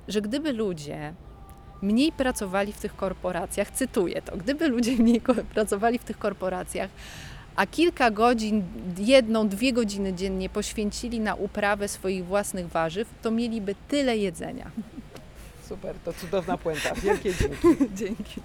że 0.09 0.23
gdyby 0.23 0.53
ludzie 0.53 1.15
mniej 1.83 2.13
pracowali 2.13 2.73
w 2.73 2.81
tych 2.81 2.97
korporacjach, 2.97 3.71
cytuję 3.71 4.23
to, 4.23 4.37
gdyby 4.37 4.69
ludzie 4.69 4.97
mniej 4.97 5.21
pracowali 5.55 5.99
w 5.99 6.05
tych 6.05 6.19
korporacjach, 6.19 6.91
a 7.57 7.67
kilka 7.67 8.11
godzin, 8.11 8.65
jedną, 8.99 9.49
dwie 9.49 9.73
godziny 9.73 10.15
dziennie 10.15 10.49
poświęcili 10.49 11.21
na 11.21 11.35
uprawę 11.35 11.89
swoich 11.89 12.27
własnych 12.27 12.69
warzyw, 12.69 13.09
to 13.23 13.31
mieliby 13.31 13.75
tyle 13.89 14.17
jedzenia. 14.17 14.71
Super, 15.69 15.95
to 16.05 16.13
cudowna 16.13 16.59
puenta. 16.59 16.95
Wielkie 16.95 17.35
dzięki. 17.41 17.95
Dzięki. 17.95 18.41